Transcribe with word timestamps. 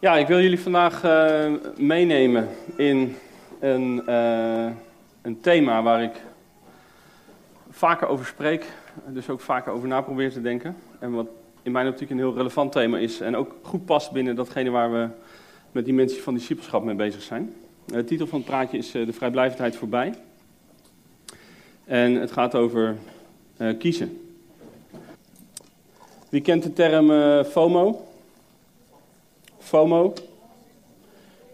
Ja, 0.00 0.16
ik 0.16 0.26
wil 0.26 0.40
jullie 0.40 0.60
vandaag 0.60 1.04
uh, 1.04 1.52
meenemen 1.76 2.48
in 2.76 3.16
een, 3.60 4.02
uh, 4.08 4.70
een 5.22 5.40
thema 5.40 5.82
waar 5.82 6.02
ik 6.02 6.22
vaker 7.70 8.08
over 8.08 8.26
spreek, 8.26 8.66
dus 9.06 9.28
ook 9.28 9.40
vaker 9.40 9.72
over 9.72 9.88
na 9.88 10.00
probeer 10.00 10.32
te 10.32 10.40
denken. 10.40 10.76
En 10.98 11.12
wat 11.12 11.26
in 11.62 11.72
mijn 11.72 11.88
optiek 11.88 12.10
een 12.10 12.18
heel 12.18 12.34
relevant 12.34 12.72
thema 12.72 12.98
is 12.98 13.20
en 13.20 13.36
ook 13.36 13.54
goed 13.62 13.84
past 13.84 14.12
binnen 14.12 14.36
datgene 14.36 14.70
waar 14.70 14.92
we 14.92 15.08
met 15.72 15.84
die 15.84 15.94
mensen 15.94 16.22
van 16.22 16.34
discipelschap 16.34 16.84
mee 16.84 16.94
bezig 16.94 17.22
zijn. 17.22 17.54
De 17.84 18.04
titel 18.04 18.26
van 18.26 18.38
het 18.38 18.48
praatje 18.48 18.78
is 18.78 18.90
De 18.90 19.12
vrijblijvendheid 19.12 19.76
voorbij. 19.76 20.14
En 21.84 22.14
het 22.14 22.32
gaat 22.32 22.54
over 22.54 22.96
kiezen. 23.78 24.20
Wie 26.28 26.40
kent 26.40 26.62
de 26.62 26.72
term 26.72 27.44
FOMO? 27.44 28.07
FOMO. 29.68 30.12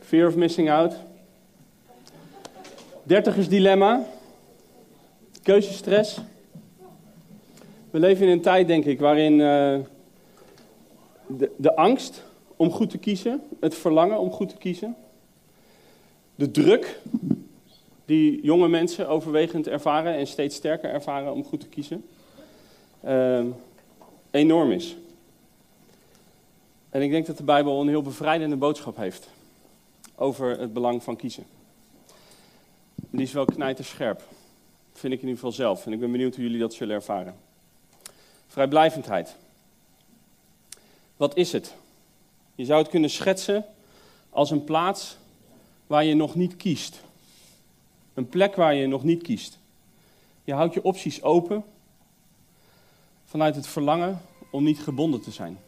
Fear 0.01 0.29
of 0.29 0.37
missing 0.37 0.71
out. 0.71 0.95
Dertigers 3.03 3.49
dilemma. 3.49 4.05
Keuzestress. 5.43 6.21
We 7.91 7.99
leven 7.99 8.27
in 8.27 8.33
een 8.33 8.41
tijd, 8.41 8.67
denk 8.67 8.85
ik, 8.85 9.01
waarin 9.01 9.33
uh, 9.33 9.79
de, 11.27 11.51
de 11.57 11.77
angst 11.77 12.23
om 12.57 12.71
goed 12.71 12.91
te 12.91 12.99
kiezen, 12.99 13.43
het 13.61 13.75
verlangen 13.75 14.19
om 14.19 14.31
goed 14.31 14.49
te 14.49 14.57
kiezen, 14.57 14.97
de 16.35 16.51
druk 16.51 17.01
die 18.05 18.43
jonge 18.43 18.69
mensen 18.69 19.09
overwegend 19.09 19.69
ervaren 19.69 20.15
en 20.15 20.27
steeds 20.27 20.57
sterker 20.57 20.91
ervaren 20.91 21.33
om 21.33 21.45
goed 21.45 21.61
te 21.61 21.69
kiezen, 21.69 22.05
uh, 23.05 23.45
enorm 24.31 24.71
is. 24.71 24.97
En 26.95 27.03
ik 27.03 27.11
denk 27.11 27.27
dat 27.27 27.37
de 27.37 27.43
Bijbel 27.43 27.81
een 27.81 27.89
heel 27.89 28.03
bevrijdende 28.03 28.57
boodschap 28.57 28.97
heeft 28.97 29.29
over 30.15 30.59
het 30.59 30.73
belang 30.73 31.03
van 31.03 31.17
kiezen. 31.17 31.47
die 32.95 33.23
is 33.23 33.33
wel 33.33 33.45
knijterscherp, 33.45 34.23
vind 34.93 35.13
ik 35.13 35.21
in 35.21 35.29
ieder 35.29 35.35
geval 35.35 35.53
zelf. 35.53 35.87
En 35.87 35.93
ik 35.93 36.01
ben 36.01 36.11
benieuwd 36.11 36.35
hoe 36.35 36.45
jullie 36.45 36.59
dat 36.59 36.75
zullen 36.75 36.95
ervaren. 36.95 37.37
Vrijblijvendheid. 38.47 39.37
Wat 41.17 41.37
is 41.37 41.53
het? 41.53 41.75
Je 42.55 42.65
zou 42.65 42.81
het 42.83 42.91
kunnen 42.91 43.11
schetsen 43.11 43.65
als 44.31 44.51
een 44.51 44.65
plaats 44.65 45.17
waar 45.87 46.05
je 46.05 46.15
nog 46.15 46.35
niet 46.35 46.57
kiest. 46.57 47.01
Een 48.15 48.29
plek 48.29 48.55
waar 48.55 48.75
je 48.75 48.87
nog 48.87 49.05
niet 49.05 49.23
kiest. 49.23 49.59
Je 50.45 50.53
houdt 50.53 50.75
je 50.75 50.85
opties 50.85 51.23
open 51.23 51.65
vanuit 53.25 53.55
het 53.55 53.67
verlangen 53.67 54.21
om 54.51 54.65
niet 54.65 54.81
gebonden 54.81 55.21
te 55.21 55.31
zijn. 55.31 55.59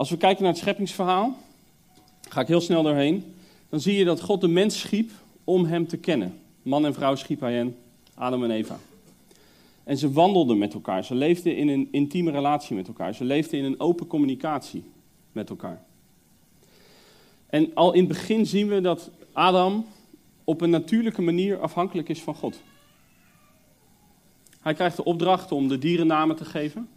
Als 0.00 0.10
we 0.10 0.16
kijken 0.16 0.42
naar 0.42 0.52
het 0.52 0.60
scheppingsverhaal, 0.60 1.36
ga 2.28 2.40
ik 2.40 2.46
heel 2.46 2.60
snel 2.60 2.82
doorheen, 2.82 3.34
dan 3.68 3.80
zie 3.80 3.96
je 3.96 4.04
dat 4.04 4.20
God 4.20 4.40
de 4.40 4.48
mens 4.48 4.80
schiep 4.80 5.10
om 5.44 5.64
hem 5.64 5.86
te 5.86 5.96
kennen. 5.96 6.40
Man 6.62 6.84
en 6.84 6.94
vrouw 6.94 7.14
schiep 7.14 7.40
hij 7.40 7.54
hen, 7.54 7.76
Adam 8.14 8.44
en 8.44 8.50
Eva. 8.50 8.78
En 9.84 9.96
ze 9.96 10.12
wandelden 10.12 10.58
met 10.58 10.74
elkaar, 10.74 11.04
ze 11.04 11.14
leefden 11.14 11.56
in 11.56 11.68
een 11.68 11.88
intieme 11.90 12.30
relatie 12.30 12.76
met 12.76 12.86
elkaar, 12.86 13.14
ze 13.14 13.24
leefden 13.24 13.58
in 13.58 13.64
een 13.64 13.80
open 13.80 14.06
communicatie 14.06 14.84
met 15.32 15.50
elkaar. 15.50 15.82
En 17.46 17.74
al 17.74 17.92
in 17.92 17.98
het 17.98 18.08
begin 18.08 18.46
zien 18.46 18.68
we 18.68 18.80
dat 18.80 19.10
Adam 19.32 19.86
op 20.44 20.60
een 20.60 20.70
natuurlijke 20.70 21.22
manier 21.22 21.58
afhankelijk 21.58 22.08
is 22.08 22.22
van 22.22 22.34
God. 22.34 22.62
Hij 24.60 24.74
krijgt 24.74 24.96
de 24.96 25.04
opdracht 25.04 25.52
om 25.52 25.68
de 25.68 25.78
dieren 25.78 26.06
namen 26.06 26.36
te 26.36 26.44
geven. 26.44 26.88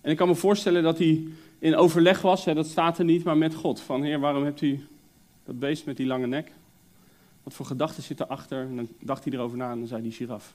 En 0.00 0.10
ik 0.10 0.16
kan 0.16 0.28
me 0.28 0.34
voorstellen 0.34 0.82
dat 0.82 0.98
hij 0.98 1.24
in 1.58 1.76
overleg 1.76 2.22
was, 2.22 2.44
hè, 2.44 2.54
dat 2.54 2.66
staat 2.66 2.98
er 2.98 3.04
niet, 3.04 3.24
maar 3.24 3.36
met 3.36 3.54
God. 3.54 3.80
Van 3.80 4.02
heer, 4.02 4.20
waarom 4.20 4.44
hebt 4.44 4.60
u 4.60 4.86
dat 5.44 5.58
beest 5.58 5.86
met 5.86 5.96
die 5.96 6.06
lange 6.06 6.26
nek? 6.26 6.52
Wat 7.42 7.54
voor 7.54 7.66
gedachten 7.66 8.02
zit 8.02 8.20
erachter? 8.20 8.60
En 8.60 8.76
dan 8.76 8.88
dacht 9.00 9.24
hij 9.24 9.32
erover 9.32 9.56
na 9.56 9.70
en 9.70 9.78
dan 9.78 9.86
zei 9.86 10.02
hij 10.02 10.10
giraf. 10.10 10.54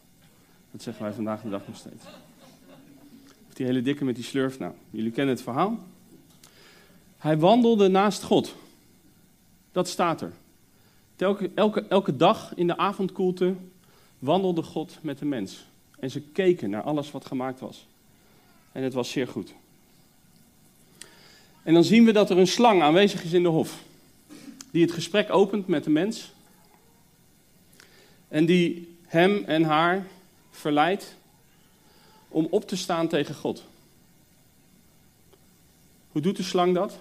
Dat 0.71 0.81
zeggen 0.81 1.03
wij 1.03 1.13
vandaag 1.13 1.41
de 1.41 1.49
dag 1.49 1.67
nog 1.67 1.75
steeds. 1.75 2.03
Of 3.47 3.53
die 3.53 3.65
hele 3.65 3.81
dikke 3.81 4.05
met 4.05 4.15
die 4.15 4.23
slurf. 4.23 4.59
Nou, 4.59 4.73
jullie 4.89 5.11
kennen 5.11 5.35
het 5.35 5.43
verhaal. 5.43 5.79
Hij 7.17 7.37
wandelde 7.37 7.87
naast 7.87 8.23
God. 8.23 8.55
Dat 9.71 9.87
staat 9.87 10.21
er. 10.21 10.31
Elke, 11.15 11.51
elke, 11.55 11.85
elke 11.87 12.15
dag 12.15 12.55
in 12.55 12.67
de 12.67 12.77
avondkoelte 12.77 13.55
wandelde 14.19 14.63
God 14.63 14.97
met 15.01 15.17
de 15.17 15.25
mens. 15.25 15.65
En 15.99 16.11
ze 16.11 16.21
keken 16.21 16.69
naar 16.69 16.83
alles 16.83 17.11
wat 17.11 17.25
gemaakt 17.25 17.59
was. 17.59 17.87
En 18.71 18.83
het 18.83 18.93
was 18.93 19.11
zeer 19.11 19.27
goed. 19.27 19.53
En 21.63 21.73
dan 21.73 21.83
zien 21.83 22.05
we 22.05 22.11
dat 22.11 22.29
er 22.29 22.37
een 22.37 22.47
slang 22.47 22.81
aanwezig 22.81 23.23
is 23.23 23.33
in 23.33 23.43
de 23.43 23.49
hof. 23.49 23.83
Die 24.71 24.81
het 24.81 24.91
gesprek 24.91 25.29
opent 25.29 25.67
met 25.67 25.83
de 25.83 25.89
mens. 25.89 26.31
En 28.27 28.45
die 28.45 28.95
hem 29.07 29.43
en 29.45 29.63
haar 29.63 30.07
verleidt 30.51 31.15
om 32.27 32.47
op 32.49 32.67
te 32.67 32.77
staan 32.77 33.07
tegen 33.07 33.35
God. 33.35 33.63
Hoe 36.11 36.21
doet 36.21 36.37
de 36.37 36.43
slang 36.43 36.75
dat? 36.75 36.99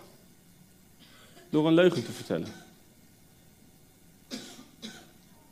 Door 1.50 1.66
een 1.66 1.75
leugen 1.75 2.04
te 2.04 2.12
vertellen. 2.12 2.49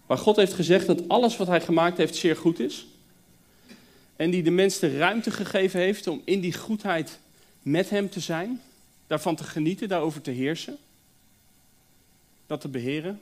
Waar 0.06 0.18
God 0.18 0.36
heeft 0.36 0.52
gezegd 0.52 0.86
dat 0.86 1.08
alles 1.08 1.36
wat 1.36 1.47
hij 1.47 1.60
gemaakt 1.60 1.97
heeft 1.97 2.16
zeer 2.16 2.36
goed 2.36 2.58
is. 2.58 2.86
En 4.16 4.30
die 4.30 4.42
de 4.42 4.50
mens 4.50 4.78
de 4.78 4.97
ruimte 4.97 5.30
gegeven 5.30 5.80
heeft 5.80 6.06
om 6.06 6.22
in 6.24 6.41
die 6.41 6.54
goedheid 6.54 7.18
met 7.62 7.91
hem 7.91 8.10
te 8.10 8.20
zijn. 8.20 8.60
Daarvan 9.08 9.36
te 9.36 9.44
genieten, 9.44 9.88
daarover 9.88 10.20
te 10.20 10.30
heersen. 10.30 10.78
Dat 12.46 12.60
te 12.60 12.69
beheren. 12.69 13.20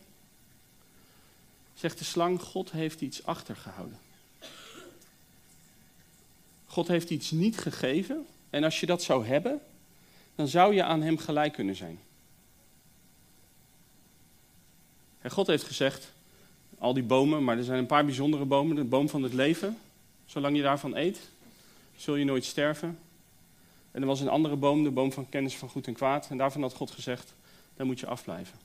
Zegt 1.74 1.98
de 1.98 2.04
slang, 2.04 2.40
God 2.40 2.70
heeft 2.70 3.00
iets 3.00 3.24
achtergehouden. 3.24 3.98
God 6.66 6.88
heeft 6.88 7.10
iets 7.10 7.30
niet 7.30 7.58
gegeven. 7.58 8.26
En 8.50 8.64
als 8.64 8.80
je 8.80 8.86
dat 8.86 9.02
zou 9.02 9.26
hebben, 9.26 9.60
dan 10.34 10.48
zou 10.48 10.74
je 10.74 10.82
aan 10.82 11.02
hem 11.02 11.18
gelijk 11.18 11.52
kunnen 11.52 11.76
zijn. 11.76 11.98
En 15.20 15.30
God 15.30 15.46
heeft 15.46 15.64
gezegd, 15.64 16.12
al 16.78 16.94
die 16.94 17.02
bomen, 17.02 17.44
maar 17.44 17.58
er 17.58 17.64
zijn 17.64 17.78
een 17.78 17.86
paar 17.86 18.04
bijzondere 18.04 18.44
bomen. 18.44 18.76
De 18.76 18.84
boom 18.84 19.08
van 19.08 19.22
het 19.22 19.32
leven. 19.32 19.78
Zolang 20.26 20.56
je 20.56 20.62
daarvan 20.62 20.96
eet, 20.96 21.20
zul 21.96 22.16
je 22.16 22.24
nooit 22.24 22.44
sterven. 22.44 22.98
En 23.96 24.02
er 24.02 24.08
was 24.08 24.20
een 24.20 24.28
andere 24.28 24.56
boom, 24.56 24.82
de 24.82 24.90
boom 24.90 25.12
van 25.12 25.28
kennis 25.28 25.56
van 25.56 25.68
goed 25.68 25.86
en 25.86 25.94
kwaad. 25.94 26.28
En 26.30 26.36
daarvan 26.36 26.62
had 26.62 26.74
God 26.74 26.90
gezegd, 26.90 27.34
daar 27.76 27.86
moet 27.86 28.00
je 28.00 28.06
afblijven. 28.06 28.58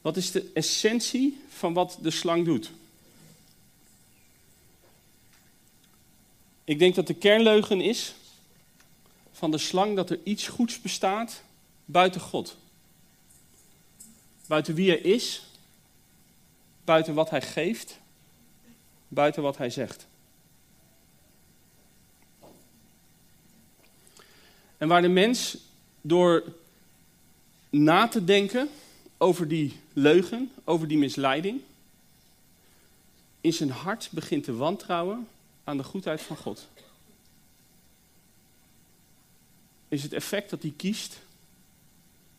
Wat 0.00 0.16
is 0.16 0.30
de 0.30 0.50
essentie 0.54 1.40
van 1.48 1.72
wat 1.72 1.98
de 2.02 2.10
slang 2.10 2.44
doet? 2.44 2.70
Ik 6.64 6.78
denk 6.78 6.94
dat 6.94 7.06
de 7.06 7.14
kernleugen 7.14 7.80
is 7.80 8.14
van 9.32 9.50
de 9.50 9.58
slang 9.58 9.96
dat 9.96 10.10
er 10.10 10.20
iets 10.24 10.48
goeds 10.48 10.80
bestaat 10.80 11.42
buiten 11.84 12.20
God. 12.20 12.56
Buiten 14.46 14.74
wie 14.74 14.90
hij 14.90 15.00
is, 15.00 15.42
buiten 16.84 17.14
wat 17.14 17.30
hij 17.30 17.42
geeft, 17.42 17.98
buiten 19.08 19.42
wat 19.42 19.56
hij 19.56 19.70
zegt. 19.70 20.08
En 24.80 24.88
waar 24.88 25.02
de 25.02 25.08
mens 25.08 25.56
door 26.00 26.44
na 27.70 28.08
te 28.08 28.24
denken 28.24 28.68
over 29.18 29.48
die 29.48 29.76
leugen, 29.92 30.52
over 30.64 30.88
die 30.88 30.98
misleiding, 30.98 31.60
in 33.40 33.52
zijn 33.52 33.70
hart 33.70 34.08
begint 34.12 34.44
te 34.44 34.54
wantrouwen 34.54 35.28
aan 35.64 35.76
de 35.76 35.82
goedheid 35.82 36.22
van 36.22 36.36
God. 36.36 36.68
Is 39.88 40.02
het 40.02 40.12
effect 40.12 40.50
dat 40.50 40.62
hij 40.62 40.72
kiest 40.76 41.18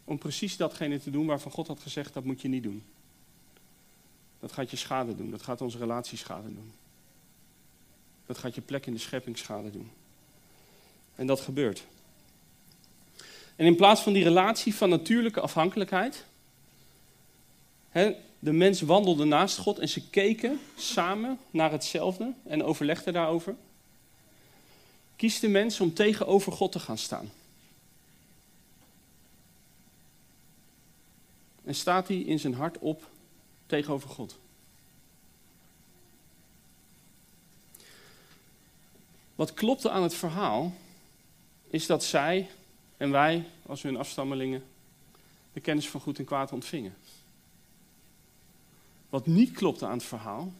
om 0.03 0.17
precies 0.17 0.57
datgene 0.57 0.99
te 0.99 1.11
doen 1.11 1.25
waarvan 1.25 1.51
God 1.51 1.67
had 1.67 1.79
gezegd 1.79 2.13
dat 2.13 2.23
moet 2.23 2.41
je 2.41 2.47
niet 2.47 2.63
doen. 2.63 2.83
Dat 4.39 4.51
gaat 4.51 4.71
je 4.71 4.77
schade 4.77 5.15
doen, 5.15 5.31
dat 5.31 5.41
gaat 5.41 5.61
onze 5.61 5.77
relatie 5.77 6.17
schade 6.17 6.53
doen. 6.53 6.71
Dat 8.25 8.37
gaat 8.37 8.55
je 8.55 8.61
plek 8.61 8.85
in 8.85 8.93
de 8.93 8.99
schepping 8.99 9.37
schade 9.37 9.71
doen. 9.71 9.91
En 11.15 11.27
dat 11.27 11.41
gebeurt. 11.41 11.83
En 13.61 13.67
in 13.67 13.75
plaats 13.75 14.01
van 14.01 14.13
die 14.13 14.23
relatie 14.23 14.75
van 14.75 14.89
natuurlijke 14.89 15.39
afhankelijkheid, 15.39 16.25
hè, 17.89 18.13
de 18.39 18.51
mens 18.51 18.81
wandelde 18.81 19.25
naast 19.25 19.57
God 19.57 19.79
en 19.79 19.89
ze 19.89 20.09
keken 20.09 20.59
samen 20.77 21.39
naar 21.51 21.71
hetzelfde 21.71 22.33
en 22.43 22.63
overlegden 22.63 23.13
daarover, 23.13 23.55
kiest 25.15 25.41
de 25.41 25.47
mens 25.47 25.79
om 25.79 25.93
tegenover 25.93 26.51
God 26.51 26.71
te 26.71 26.79
gaan 26.79 26.97
staan. 26.97 27.31
En 31.63 31.75
staat 31.75 32.07
hij 32.07 32.17
in 32.17 32.39
zijn 32.39 32.53
hart 32.53 32.77
op 32.77 33.09
tegenover 33.65 34.09
God. 34.09 34.37
Wat 39.35 39.53
klopte 39.53 39.89
aan 39.89 40.03
het 40.03 40.13
verhaal 40.13 40.73
is 41.69 41.85
dat 41.85 42.03
zij 42.03 42.49
en 43.01 43.11
wij, 43.11 43.45
als 43.65 43.81
hun 43.81 43.97
afstammelingen, 43.97 44.63
de 45.53 45.59
kennis 45.59 45.89
van 45.89 46.01
goed 46.01 46.19
en 46.19 46.25
kwaad 46.25 46.51
ontvingen. 46.51 46.95
Wat 49.09 49.25
niet 49.25 49.51
klopte 49.51 49.85
aan 49.85 49.97
het 49.97 50.03
verhaal, 50.03 50.53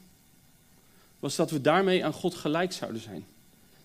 was 1.19 1.35
dat 1.35 1.51
we 1.51 1.61
daarmee 1.61 2.05
aan 2.05 2.13
God 2.13 2.35
gelijk 2.35 2.71
zouden 2.71 3.01
zijn. 3.01 3.25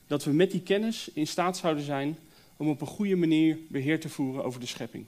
Dat 0.07 0.25
we 0.25 0.31
met 0.31 0.51
die 0.51 0.61
kennis 0.61 1.11
in 1.13 1.27
staat 1.27 1.57
zouden 1.57 1.85
zijn 1.85 2.19
om 2.57 2.69
op 2.69 2.81
een 2.81 2.87
goede 2.87 3.17
manier 3.17 3.59
beheer 3.69 4.01
te 4.01 4.09
voeren 4.09 4.45
over 4.45 4.61
de 4.61 4.67
schepping. 4.67 5.07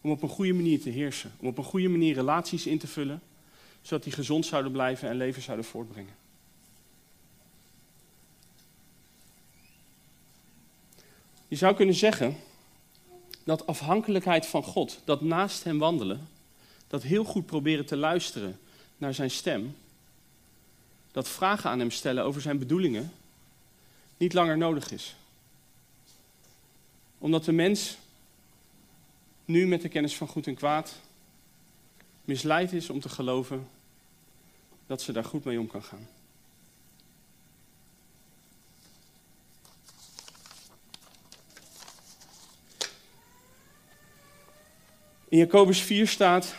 Om 0.00 0.10
op 0.10 0.22
een 0.22 0.28
goede 0.28 0.54
manier 0.54 0.80
te 0.80 0.90
heersen. 0.90 1.32
Om 1.36 1.46
op 1.46 1.58
een 1.58 1.64
goede 1.64 1.88
manier 1.88 2.14
relaties 2.14 2.66
in 2.66 2.78
te 2.78 2.86
vullen, 2.86 3.22
zodat 3.82 4.04
die 4.04 4.12
gezond 4.12 4.46
zouden 4.46 4.72
blijven 4.72 5.08
en 5.08 5.16
leven 5.16 5.42
zouden 5.42 5.66
voortbrengen. 5.66 6.14
Je 11.48 11.56
zou 11.56 11.74
kunnen 11.74 11.94
zeggen 11.94 12.36
dat 13.46 13.66
afhankelijkheid 13.66 14.46
van 14.46 14.62
God, 14.62 15.00
dat 15.04 15.20
naast 15.20 15.64
Hem 15.64 15.78
wandelen, 15.78 16.28
dat 16.86 17.02
heel 17.02 17.24
goed 17.24 17.46
proberen 17.46 17.86
te 17.86 17.96
luisteren 17.96 18.58
naar 18.96 19.14
Zijn 19.14 19.30
stem, 19.30 19.76
dat 21.12 21.28
vragen 21.28 21.70
aan 21.70 21.78
Hem 21.78 21.90
stellen 21.90 22.24
over 22.24 22.40
Zijn 22.40 22.58
bedoelingen, 22.58 23.12
niet 24.16 24.32
langer 24.32 24.58
nodig 24.58 24.90
is. 24.90 25.16
Omdat 27.18 27.44
de 27.44 27.52
mens 27.52 27.96
nu 29.44 29.66
met 29.66 29.82
de 29.82 29.88
kennis 29.88 30.16
van 30.16 30.28
goed 30.28 30.46
en 30.46 30.54
kwaad 30.54 30.94
misleid 32.24 32.72
is 32.72 32.90
om 32.90 33.00
te 33.00 33.08
geloven 33.08 33.68
dat 34.86 35.02
ze 35.02 35.12
daar 35.12 35.24
goed 35.24 35.44
mee 35.44 35.60
om 35.60 35.66
kan 35.66 35.82
gaan. 35.82 36.08
In 45.28 45.38
Jacobus 45.38 45.80
4 45.80 46.08
staat, 46.08 46.56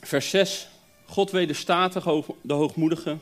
vers 0.00 0.30
6, 0.30 0.68
God 1.06 1.30
wederstaat 1.30 1.92
de 2.40 2.52
hoogmoedige, 2.52 3.16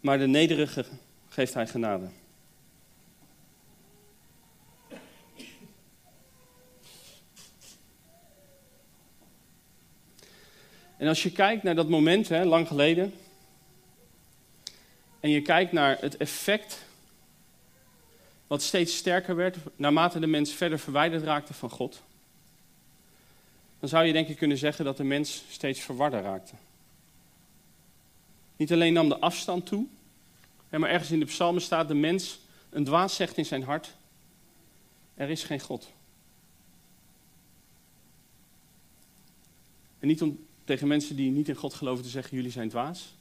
maar 0.00 0.18
de 0.18 0.26
nederige 0.26 0.84
geeft 1.28 1.54
hij 1.54 1.66
genade. 1.66 2.08
En 10.96 11.08
als 11.08 11.22
je 11.22 11.32
kijkt 11.32 11.62
naar 11.62 11.74
dat 11.74 11.88
moment, 11.88 12.28
hè, 12.28 12.44
lang 12.44 12.66
geleden, 12.66 13.14
en 15.20 15.30
je 15.30 15.42
kijkt 15.42 15.72
naar 15.72 15.96
het 16.00 16.16
effect 16.16 16.84
wat 18.46 18.62
steeds 18.62 18.96
sterker 18.96 19.36
werd 19.36 19.56
naarmate 19.76 20.18
de 20.18 20.26
mens 20.26 20.52
verder 20.52 20.78
verwijderd 20.78 21.22
raakte 21.22 21.54
van 21.54 21.70
God, 21.70 22.02
dan 23.80 23.88
zou 23.88 24.04
je 24.04 24.12
denk 24.12 24.28
ik 24.28 24.36
kunnen 24.36 24.58
zeggen 24.58 24.84
dat 24.84 24.96
de 24.96 25.04
mens 25.04 25.44
steeds 25.48 25.80
verwarder 25.80 26.22
raakte. 26.22 26.54
Niet 28.56 28.72
alleen 28.72 28.92
nam 28.92 29.08
de 29.08 29.18
afstand 29.18 29.66
toe, 29.66 29.86
maar 30.68 30.90
ergens 30.90 31.10
in 31.10 31.20
de 31.20 31.26
psalmen 31.26 31.62
staat 31.62 31.88
de 31.88 31.94
mens, 31.94 32.38
een 32.70 32.84
dwaas 32.84 33.14
zegt 33.14 33.36
in 33.36 33.46
zijn 33.46 33.62
hart, 33.62 33.94
er 35.14 35.30
is 35.30 35.42
geen 35.42 35.60
God. 35.60 35.92
En 39.98 40.08
niet 40.08 40.22
om 40.22 40.46
tegen 40.64 40.88
mensen 40.88 41.16
die 41.16 41.30
niet 41.30 41.48
in 41.48 41.54
God 41.54 41.74
geloven 41.74 42.04
te 42.04 42.10
zeggen, 42.10 42.36
jullie 42.36 42.50
zijn 42.50 42.68
dwaas. 42.68 43.14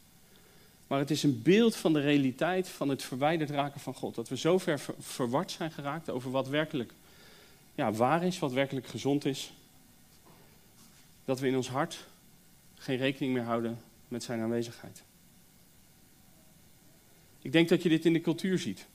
Maar 0.88 1.00
het 1.00 1.12
is 1.12 1.24
een 1.24 1.42
beeld 1.42 1.76
van 1.76 1.94
de 1.94 2.02
realiteit 2.02 2.70
van 2.70 2.90
het 2.90 3.04
verwijderd 3.04 3.50
raken 3.50 3.80
van 3.80 3.94
God. 3.94 4.16
Dat 4.16 4.30
we 4.30 4.38
zo 4.38 4.58
ver 4.58 4.86
verward 5.00 5.52
zijn 5.52 5.72
geraakt 5.72 6.10
over 6.10 6.32
wat 6.32 6.48
werkelijk 6.48 6.94
ja, 7.76 7.92
waar 7.92 8.24
is, 8.24 8.40
wat 8.40 8.52
werkelijk 8.52 8.88
gezond 8.88 9.26
is. 9.26 9.52
Dat 11.30 11.40
we 11.40 11.48
in 11.48 11.56
ons 11.56 11.70
hart 11.70 12.06
geen 12.76 12.98
rekening 12.98 13.34
meer 13.34 13.44
houden 13.44 13.82
met 14.08 14.24
zijn 14.24 14.42
aanwezigheid. 14.42 15.04
Ik 17.42 17.52
denk 17.52 17.70
dat 17.70 17.84
je 17.84 17.90
dit 17.90 18.06
in 18.06 18.14
de 18.14 18.22
cultuur 18.22 18.60
ziet. 18.60 18.86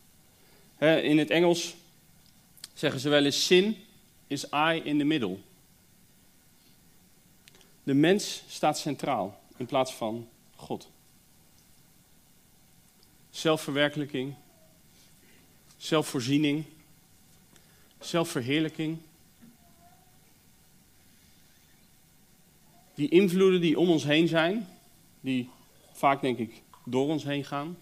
in 0.78 1.18
het 1.18 1.30
Engels 1.30 1.74
zeggen 2.72 3.00
ze 3.00 3.08
wel 3.08 3.24
eens: 3.24 3.46
sin 3.46 3.76
is 4.26 4.44
I 4.44 4.80
in 4.84 4.98
the 4.98 5.04
middle. 5.04 5.38
De 7.82 7.94
mens 7.94 8.42
staat 8.48 8.78
centraal 8.78 9.40
in 9.56 9.66
plaats 9.66 9.94
van 9.94 10.28
God. 10.56 10.90
Zelfverwerkelijking, 13.30 14.34
zelfvoorziening, 15.76 16.64
zelfverheerlijking. 18.00 18.98
Die 22.94 23.08
invloeden 23.08 23.60
die 23.60 23.78
om 23.78 23.90
ons 23.90 24.04
heen 24.04 24.28
zijn, 24.28 24.68
die 25.20 25.50
vaak 25.92 26.20
denk 26.20 26.38
ik 26.38 26.62
door 26.84 27.08
ons 27.08 27.24
heen 27.24 27.44
gaan, 27.44 27.78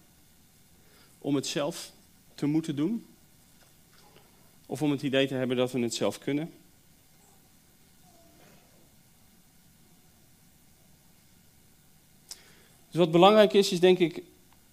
om 1.19 1.35
het 1.35 1.47
zelf 1.47 1.91
te 2.35 2.45
moeten 2.45 2.75
doen? 2.75 3.05
Of 4.65 4.81
om 4.81 4.91
het 4.91 5.01
idee 5.01 5.27
te 5.27 5.33
hebben 5.33 5.57
dat 5.57 5.71
we 5.71 5.79
het 5.79 5.93
zelf 5.93 6.19
kunnen? 6.19 6.51
Dus 12.89 13.01
wat 13.01 13.11
belangrijk 13.11 13.53
is, 13.53 13.71
is 13.71 13.79
denk 13.79 13.99
ik, 13.99 14.23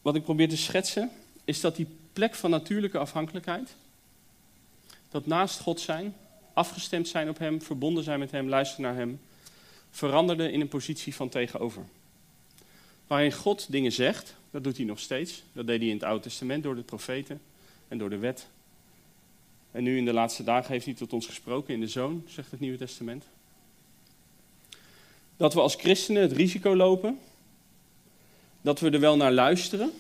wat 0.03 0.15
ik 0.15 0.23
probeer 0.23 0.49
te 0.49 0.57
schetsen, 0.57 1.11
is 1.45 1.61
dat 1.61 1.77
die 1.77 1.87
plek 2.13 2.35
van 2.35 2.51
natuurlijke 2.51 2.99
afhankelijkheid, 2.99 3.75
dat 5.11 5.27
naast 5.27 5.61
God 5.61 5.81
zijn, 5.81 6.15
afgestemd 6.53 7.09
zijn 7.09 7.29
op 7.29 7.39
Hem, 7.39 7.63
verbonden 7.63 8.05
zijn 8.05 8.19
met 8.19 8.31
Hem, 8.31 8.49
luisteren 8.49 8.85
naar 8.85 8.95
Hem, 8.95 9.21
veranderde 9.91 10.53
in 10.53 10.61
een 10.61 10.69
positie 10.69 11.15
van 11.15 11.29
tegenover. 11.29 11.85
Waarin 13.07 13.33
God 13.33 13.67
dingen 13.71 13.93
zegt, 13.93 14.35
dat 14.51 14.65
doet 14.65 14.77
hij 14.77 14.87
nog 14.87 14.99
steeds. 14.99 15.43
Dat 15.53 15.67
deed 15.67 15.81
hij 15.81 15.89
in 15.89 15.95
het 15.95 16.05
Oude 16.05 16.23
Testament 16.23 16.63
door 16.63 16.75
de 16.75 16.83
profeten 16.83 17.41
en 17.89 17.99
door 17.99 18.11
de 18.11 18.19
wet. 18.19 18.47
En 19.71 19.83
nu 19.83 19.97
in 19.97 20.05
de 20.05 20.13
laatste 20.13 20.45
dagen 20.45 20.73
heeft 20.73 20.85
hij 20.85 20.95
tot 20.95 21.13
ons 21.13 21.27
gesproken 21.27 21.75
in 21.75 21.81
de 21.81 21.89
Zoon, 21.89 22.25
zegt 22.27 22.51
het 22.51 22.61
Nieuwe 22.61 22.79
Testament. 22.79 23.25
Dat 25.37 25.55
we 25.55 25.61
als 25.61 25.75
christenen 25.75 26.23
het 26.23 26.33
risico 26.33 26.77
lopen 26.77 27.19
dat 28.61 28.81
we 28.81 28.91
er 28.91 29.01
wel 29.01 29.17
naar 29.17 29.33
luisteren, 29.33 29.93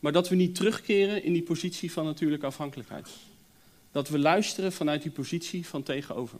maar 0.00 0.12
dat 0.12 0.28
we 0.28 0.34
niet 0.34 0.54
terugkeren 0.54 1.24
in 1.24 1.32
die 1.32 1.42
positie 1.42 1.92
van 1.92 2.04
natuurlijke 2.04 2.46
afhankelijkheid. 2.46 3.08
Dat 3.92 4.08
we 4.08 4.18
luisteren 4.18 4.72
vanuit 4.72 5.02
die 5.02 5.10
positie 5.10 5.66
van 5.66 5.82
tegenover. 5.82 6.38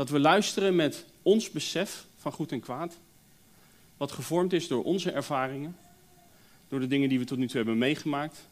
Dat 0.00 0.08
we 0.08 0.20
luisteren 0.20 0.76
met 0.76 1.04
ons 1.22 1.50
besef 1.50 2.06
van 2.16 2.32
goed 2.32 2.52
en 2.52 2.60
kwaad 2.60 2.98
wat 3.96 4.12
gevormd 4.12 4.52
is 4.52 4.68
door 4.68 4.84
onze 4.84 5.10
ervaringen, 5.10 5.76
door 6.68 6.80
de 6.80 6.86
dingen 6.86 7.08
die 7.08 7.18
we 7.18 7.24
tot 7.24 7.38
nu 7.38 7.46
toe 7.46 7.56
hebben 7.56 7.78
meegemaakt, 7.78 8.46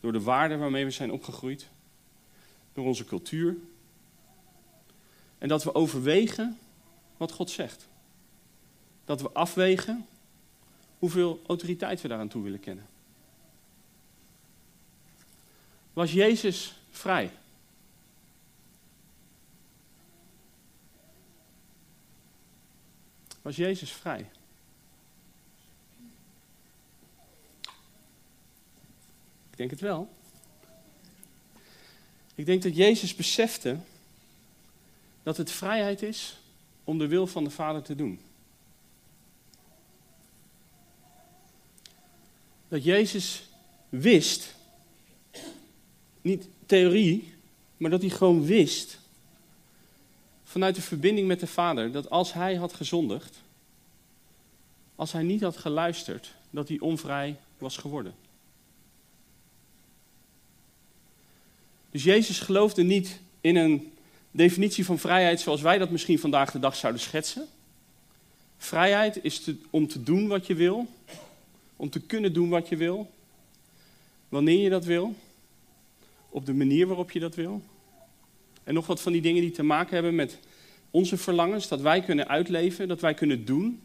door 0.00 0.12
de 0.12 0.20
waarden 0.20 0.58
waarmee 0.58 0.84
we 0.84 0.90
zijn 0.90 1.12
opgegroeid, 1.12 1.66
door 2.72 2.84
onze 2.86 3.04
cultuur. 3.04 3.56
En 5.38 5.48
dat 5.48 5.64
we 5.64 5.74
overwegen 5.74 6.58
wat 7.16 7.32
God 7.32 7.50
zegt. 7.50 7.88
Dat 9.04 9.22
we 9.22 9.32
afwegen 9.32 10.06
hoeveel 10.98 11.42
autoriteit 11.46 12.00
we 12.00 12.08
daaraan 12.08 12.28
toe 12.28 12.42
willen 12.42 12.60
kennen. 12.60 12.86
Was 15.92 16.12
Jezus 16.12 16.74
vrij? 16.90 17.30
Was 23.42 23.56
Jezus 23.56 23.92
vrij? 23.92 24.30
Ik 29.50 29.56
denk 29.56 29.70
het 29.70 29.80
wel. 29.80 30.10
Ik 32.34 32.46
denk 32.46 32.62
dat 32.62 32.76
Jezus 32.76 33.14
besefte 33.14 33.78
dat 35.22 35.36
het 35.36 35.50
vrijheid 35.50 36.02
is 36.02 36.36
om 36.84 36.98
de 36.98 37.06
wil 37.06 37.26
van 37.26 37.44
de 37.44 37.50
Vader 37.50 37.82
te 37.82 37.94
doen. 37.94 38.20
Dat 42.68 42.84
Jezus 42.84 43.42
wist, 43.88 44.54
niet 46.20 46.48
theorie, 46.66 47.34
maar 47.76 47.90
dat 47.90 48.00
hij 48.00 48.10
gewoon 48.10 48.44
wist, 48.44 48.98
vanuit 50.52 50.74
de 50.74 50.82
verbinding 50.82 51.26
met 51.26 51.40
de 51.40 51.46
Vader, 51.46 51.92
dat 51.92 52.10
als 52.10 52.32
hij 52.32 52.54
had 52.54 52.72
gezondigd, 52.72 53.40
als 54.94 55.12
hij 55.12 55.22
niet 55.22 55.42
had 55.42 55.56
geluisterd, 55.56 56.34
dat 56.50 56.68
hij 56.68 56.78
onvrij 56.80 57.36
was 57.58 57.76
geworden. 57.76 58.14
Dus 61.90 62.02
Jezus 62.02 62.40
geloofde 62.40 62.82
niet 62.82 63.20
in 63.40 63.56
een 63.56 63.92
definitie 64.30 64.84
van 64.84 64.98
vrijheid 64.98 65.40
zoals 65.40 65.60
wij 65.60 65.78
dat 65.78 65.90
misschien 65.90 66.18
vandaag 66.18 66.50
de 66.50 66.58
dag 66.58 66.76
zouden 66.76 67.02
schetsen. 67.02 67.48
Vrijheid 68.58 69.24
is 69.24 69.50
om 69.70 69.88
te 69.88 70.02
doen 70.02 70.28
wat 70.28 70.46
je 70.46 70.54
wil, 70.54 70.86
om 71.76 71.90
te 71.90 72.00
kunnen 72.00 72.32
doen 72.32 72.48
wat 72.48 72.68
je 72.68 72.76
wil. 72.76 73.10
wanneer 74.28 74.62
je 74.62 74.70
dat 74.70 74.84
wil, 74.84 75.14
op 76.28 76.46
de 76.46 76.54
manier 76.54 76.86
waarop 76.86 77.10
je 77.10 77.20
dat 77.20 77.34
wil. 77.34 77.62
En 78.64 78.74
nog 78.74 78.86
wat 78.86 79.00
van 79.00 79.12
die 79.12 79.20
dingen 79.20 79.42
die 79.42 79.50
te 79.50 79.62
maken 79.62 79.94
hebben 79.94 80.14
met 80.14 80.38
onze 80.90 81.16
verlangens, 81.16 81.68
dat 81.68 81.80
wij 81.80 82.02
kunnen 82.02 82.28
uitleven, 82.28 82.88
dat 82.88 83.00
wij 83.00 83.14
kunnen 83.14 83.44
doen, 83.44 83.80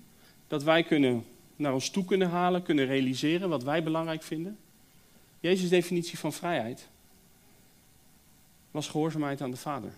dat 0.48 0.64
wij 0.64 0.84
kunnen 0.84 1.26
naar 1.56 1.74
ons 1.74 1.90
toe 1.90 2.06
kunnen 2.06 2.30
halen, 2.30 2.64
kunnen 2.64 2.86
realiseren 2.86 3.50
wat 3.50 3.64
wij 3.64 3.84
belangrijk 3.84 4.24
vinden. 4.24 4.58
Jezus' 5.40 5.70
definitie 5.70 6.20
van 6.20 6.34
vrijheid 6.34 6.88
was 8.72 8.88
gehoorzaamheid 8.88 9.42
aan 9.42 9.52
de 9.52 9.58
Vader. 9.58 9.92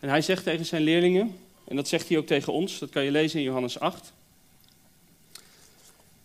En 0.00 0.08
hij 0.08 0.22
zegt 0.22 0.44
tegen 0.44 0.66
zijn 0.66 0.82
leerlingen, 0.82 1.36
en 1.64 1.76
dat 1.76 1.88
zegt 1.88 2.08
hij 2.08 2.18
ook 2.18 2.26
tegen 2.26 2.52
ons, 2.52 2.78
dat 2.78 2.90
kan 2.90 3.04
je 3.04 3.10
lezen 3.10 3.38
in 3.38 3.44
Johannes 3.44 3.78
8. 3.78 4.12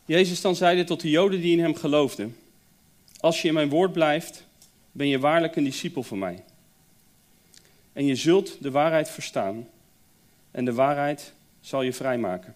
Jezus 0.05 0.41
dan 0.41 0.55
zeide 0.55 0.83
tot 0.83 1.01
de 1.01 1.09
Joden 1.09 1.41
die 1.41 1.57
in 1.57 1.63
hem 1.63 1.75
geloofden: 1.75 2.35
Als 3.19 3.41
je 3.41 3.47
in 3.47 3.53
mijn 3.53 3.69
woord 3.69 3.91
blijft, 3.91 4.45
ben 4.91 5.07
je 5.07 5.19
waarlijk 5.19 5.55
een 5.55 5.63
discipel 5.63 6.03
van 6.03 6.19
mij. 6.19 6.43
En 7.93 8.05
je 8.05 8.15
zult 8.15 8.61
de 8.61 8.71
waarheid 8.71 9.09
verstaan, 9.09 9.67
en 10.51 10.65
de 10.65 10.73
waarheid 10.73 11.33
zal 11.61 11.81
je 11.81 11.93
vrijmaken. 11.93 12.55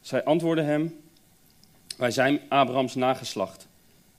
Zij 0.00 0.24
antwoordden 0.24 0.64
hem: 0.64 1.00
Wij 1.96 2.10
zijn 2.10 2.40
Abrahams 2.48 2.94
nageslacht, 2.94 3.68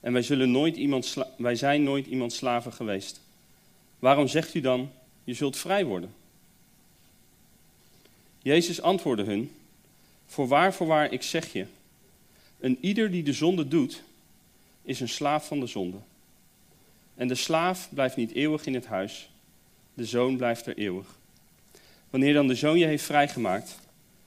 en 0.00 0.12
wij, 0.12 0.22
zullen 0.22 0.50
nooit 0.50 0.76
iemand 0.76 1.16
wij 1.36 1.54
zijn 1.54 1.82
nooit 1.82 2.06
iemand 2.06 2.32
slaven 2.32 2.72
geweest. 2.72 3.20
Waarom 3.98 4.28
zegt 4.28 4.54
u 4.54 4.60
dan: 4.60 4.90
Je 5.24 5.34
zult 5.34 5.56
vrij 5.56 5.84
worden? 5.84 6.14
Jezus 8.42 8.82
antwoordde 8.82 9.24
hun: 9.24 9.50
Voorwaar, 10.26 10.74
voorwaar, 10.74 11.12
ik 11.12 11.22
zeg 11.22 11.52
je: 11.52 11.66
een 12.60 12.78
ieder 12.80 13.10
die 13.10 13.22
de 13.22 13.32
zonde 13.32 13.68
doet, 13.68 14.02
is 14.82 15.00
een 15.00 15.08
slaaf 15.08 15.46
van 15.46 15.60
de 15.60 15.66
zonde. 15.66 15.96
En 17.14 17.28
de 17.28 17.34
slaaf 17.34 17.88
blijft 17.90 18.16
niet 18.16 18.32
eeuwig 18.32 18.66
in 18.66 18.74
het 18.74 18.86
huis, 18.86 19.30
de 19.94 20.04
zoon 20.04 20.36
blijft 20.36 20.66
er 20.66 20.76
eeuwig. 20.76 21.06
Wanneer 22.10 22.34
dan 22.34 22.46
de 22.46 22.54
zoon 22.54 22.78
je 22.78 22.86
heeft 22.86 23.04
vrijgemaakt, 23.04 23.78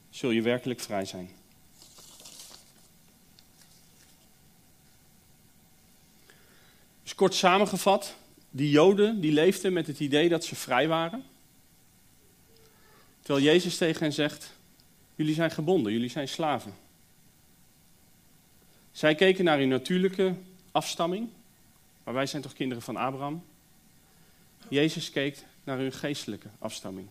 zul 0.09 0.29
je 0.29 0.41
werkelijk 0.41 0.79
vrij 0.79 1.05
zijn. 1.05 1.29
Dus 7.03 7.15
kort 7.15 7.33
samengevat, 7.33 8.15
die 8.49 8.69
Joden 8.69 9.21
die 9.21 9.31
leefden 9.31 9.73
met 9.73 9.87
het 9.87 9.99
idee 9.99 10.29
dat 10.29 10.45
ze 10.45 10.55
vrij 10.55 10.87
waren. 10.87 11.23
Terwijl 13.21 13.45
Jezus 13.45 13.77
tegen 13.77 14.01
hen 14.01 14.13
zegt, 14.13 14.53
jullie 15.15 15.33
zijn 15.33 15.51
gebonden, 15.51 15.91
jullie 15.91 16.09
zijn 16.09 16.27
slaven. 16.27 16.73
Zij 18.91 19.15
keken 19.15 19.43
naar 19.43 19.57
hun 19.57 19.69
natuurlijke 19.69 20.35
afstamming, 20.71 21.29
maar 22.05 22.13
wij 22.13 22.25
zijn 22.25 22.41
toch 22.41 22.53
kinderen 22.53 22.83
van 22.83 22.95
Abraham. 22.95 23.43
Jezus 24.69 25.09
keek 25.09 25.43
naar 25.63 25.77
hun 25.77 25.91
geestelijke 25.91 26.49
afstamming. 26.59 27.07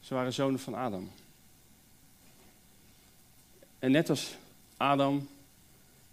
Ze 0.00 0.14
waren 0.14 0.32
zonen 0.32 0.60
van 0.60 0.74
Adam. 0.74 1.10
En 3.78 3.90
net 3.90 4.10
als 4.10 4.34
Adam 4.76 5.28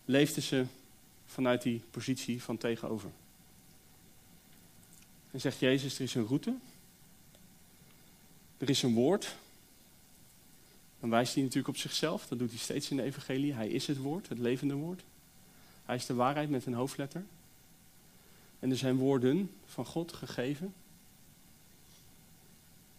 leefden 0.05 0.43
ze 0.43 0.65
vanuit 1.25 1.61
die 1.61 1.81
positie 1.91 2.43
van 2.43 2.57
tegenover. 2.57 3.09
En 5.31 5.39
zegt 5.39 5.59
Jezus, 5.59 5.95
er 5.95 6.01
is 6.03 6.15
een 6.15 6.27
route. 6.27 6.55
Er 8.57 8.69
is 8.69 8.83
een 8.83 8.93
woord. 8.93 9.35
Dan 10.99 11.09
wijst 11.09 11.33
hij 11.33 11.43
natuurlijk 11.43 11.69
op 11.69 11.77
zichzelf. 11.77 12.27
Dat 12.27 12.39
doet 12.39 12.49
hij 12.49 12.59
steeds 12.59 12.89
in 12.89 12.97
de 12.97 13.03
evangelie. 13.03 13.53
Hij 13.53 13.69
is 13.69 13.87
het 13.87 13.97
woord, 13.97 14.29
het 14.29 14.39
levende 14.39 14.73
woord. 14.73 15.03
Hij 15.89 15.97
is 15.97 16.05
de 16.05 16.13
waarheid 16.13 16.49
met 16.49 16.65
een 16.65 16.73
hoofdletter. 16.73 17.23
En 18.59 18.69
er 18.69 18.77
zijn 18.77 18.95
woorden 18.95 19.51
van 19.65 19.85
God 19.85 20.13
gegeven. 20.13 20.73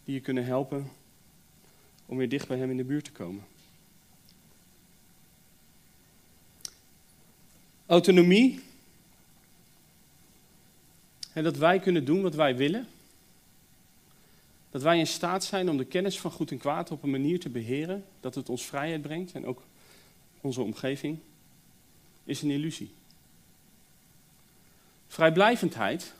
Die 0.03 0.13
je 0.13 0.19
kunnen 0.19 0.45
helpen 0.45 0.91
om 2.05 2.17
weer 2.17 2.29
dicht 2.29 2.47
bij 2.47 2.57
hem 2.57 2.69
in 2.69 2.77
de 2.77 2.83
buurt 2.83 3.03
te 3.03 3.11
komen. 3.11 3.43
Autonomie. 7.85 8.61
En 11.33 11.43
dat 11.43 11.57
wij 11.57 11.79
kunnen 11.79 12.05
doen 12.05 12.21
wat 12.21 12.35
wij 12.35 12.55
willen. 12.55 12.87
Dat 14.69 14.81
wij 14.81 14.99
in 14.99 15.07
staat 15.07 15.43
zijn 15.43 15.69
om 15.69 15.77
de 15.77 15.85
kennis 15.85 16.19
van 16.19 16.31
goed 16.31 16.51
en 16.51 16.57
kwaad 16.57 16.91
op 16.91 17.03
een 17.03 17.11
manier 17.11 17.39
te 17.39 17.49
beheren 17.49 18.05
dat 18.19 18.35
het 18.35 18.49
ons 18.49 18.65
vrijheid 18.65 19.01
brengt 19.01 19.31
en 19.31 19.45
ook 19.45 19.63
onze 20.41 20.61
omgeving, 20.61 21.19
is 22.31 22.41
een 22.41 22.51
illusie. 22.51 22.91
Vrijblijvendheid, 25.07 26.13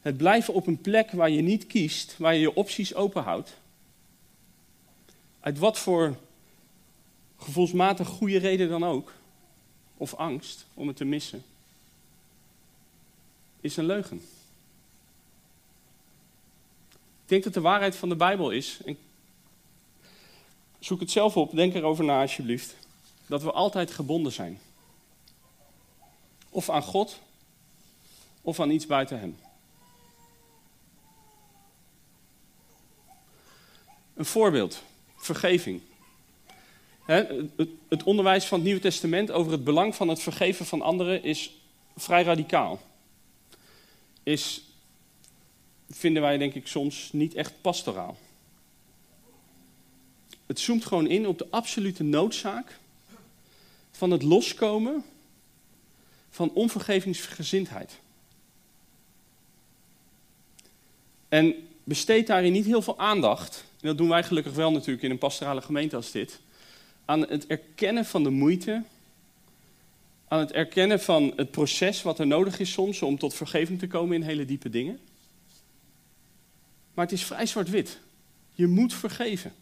het 0.00 0.16
blijven 0.16 0.54
op 0.54 0.66
een 0.66 0.80
plek 0.80 1.10
waar 1.10 1.30
je 1.30 1.42
niet 1.42 1.66
kiest, 1.66 2.18
waar 2.18 2.34
je 2.34 2.40
je 2.40 2.54
opties 2.54 2.94
openhoudt, 2.94 3.56
uit 5.40 5.58
wat 5.58 5.78
voor 5.78 6.16
gevoelsmatig 7.38 8.08
goede 8.08 8.38
reden 8.38 8.68
dan 8.68 8.84
ook, 8.84 9.12
of 9.96 10.14
angst 10.14 10.66
om 10.74 10.86
het 10.86 10.96
te 10.96 11.04
missen, 11.04 11.44
is 13.60 13.76
een 13.76 13.86
leugen. 13.86 14.16
Ik 17.22 17.30
denk 17.30 17.44
dat 17.44 17.54
de 17.54 17.60
waarheid 17.60 17.96
van 17.96 18.08
de 18.08 18.16
Bijbel 18.16 18.50
is, 18.50 18.80
en 18.84 18.98
zoek 20.78 21.00
het 21.00 21.10
zelf 21.10 21.36
op, 21.36 21.54
denk 21.54 21.74
erover 21.74 22.04
na 22.04 22.20
alsjeblieft, 22.20 22.76
dat 23.34 23.42
we 23.42 23.52
altijd 23.52 23.90
gebonden 23.90 24.32
zijn. 24.32 24.60
Of 26.50 26.70
aan 26.70 26.82
God, 26.82 27.20
of 28.42 28.60
aan 28.60 28.70
iets 28.70 28.86
buiten 28.86 29.20
Hem. 29.20 29.38
Een 34.14 34.24
voorbeeld, 34.24 34.82
vergeving. 35.16 35.80
het 37.88 38.02
onderwijs 38.04 38.44
van 38.44 38.58
het 38.58 38.66
Nieuwe 38.66 38.80
Testament 38.80 39.30
over 39.30 39.52
het 39.52 39.64
belang 39.64 39.94
van 39.94 40.08
het 40.08 40.20
vergeven 40.20 40.66
van 40.66 40.82
anderen 40.82 41.22
is 41.22 41.50
vrij 41.96 42.22
radicaal. 42.22 42.80
Is 44.22 44.62
vinden 45.90 46.22
wij 46.22 46.38
denk 46.38 46.54
ik 46.54 46.66
soms 46.66 47.12
niet 47.12 47.34
echt 47.34 47.60
pastoraal. 47.60 48.16
Het 50.46 50.60
zoomt 50.60 50.84
gewoon 50.84 51.06
in 51.06 51.26
op 51.26 51.38
de 51.38 51.46
absolute 51.50 52.02
noodzaak 52.02 52.82
van 53.96 54.10
het 54.10 54.22
loskomen 54.22 55.04
van 56.30 56.50
onvergevingsgezindheid. 56.52 57.98
En 61.28 61.54
besteedt 61.84 62.26
daarin 62.26 62.52
niet 62.52 62.64
heel 62.64 62.82
veel 62.82 62.98
aandacht, 62.98 63.64
en 63.80 63.86
dat 63.86 63.98
doen 63.98 64.08
wij 64.08 64.24
gelukkig 64.24 64.52
wel 64.52 64.72
natuurlijk 64.72 65.02
in 65.02 65.10
een 65.10 65.18
pastorale 65.18 65.62
gemeente 65.62 65.96
als 65.96 66.10
dit, 66.10 66.40
aan 67.04 67.20
het 67.20 67.46
erkennen 67.46 68.04
van 68.04 68.22
de 68.22 68.30
moeite, 68.30 68.82
aan 70.28 70.38
het 70.38 70.52
erkennen 70.52 71.00
van 71.00 71.32
het 71.36 71.50
proces 71.50 72.02
wat 72.02 72.18
er 72.18 72.26
nodig 72.26 72.58
is 72.58 72.72
soms 72.72 73.02
om 73.02 73.18
tot 73.18 73.34
vergeving 73.34 73.78
te 73.78 73.86
komen 73.86 74.16
in 74.16 74.22
hele 74.22 74.44
diepe 74.44 74.70
dingen. 74.70 74.98
Maar 76.94 77.04
het 77.04 77.14
is 77.14 77.24
vrij 77.24 77.46
zwart-wit. 77.46 77.98
Je 78.52 78.66
moet 78.66 78.94
vergeven. 78.94 79.52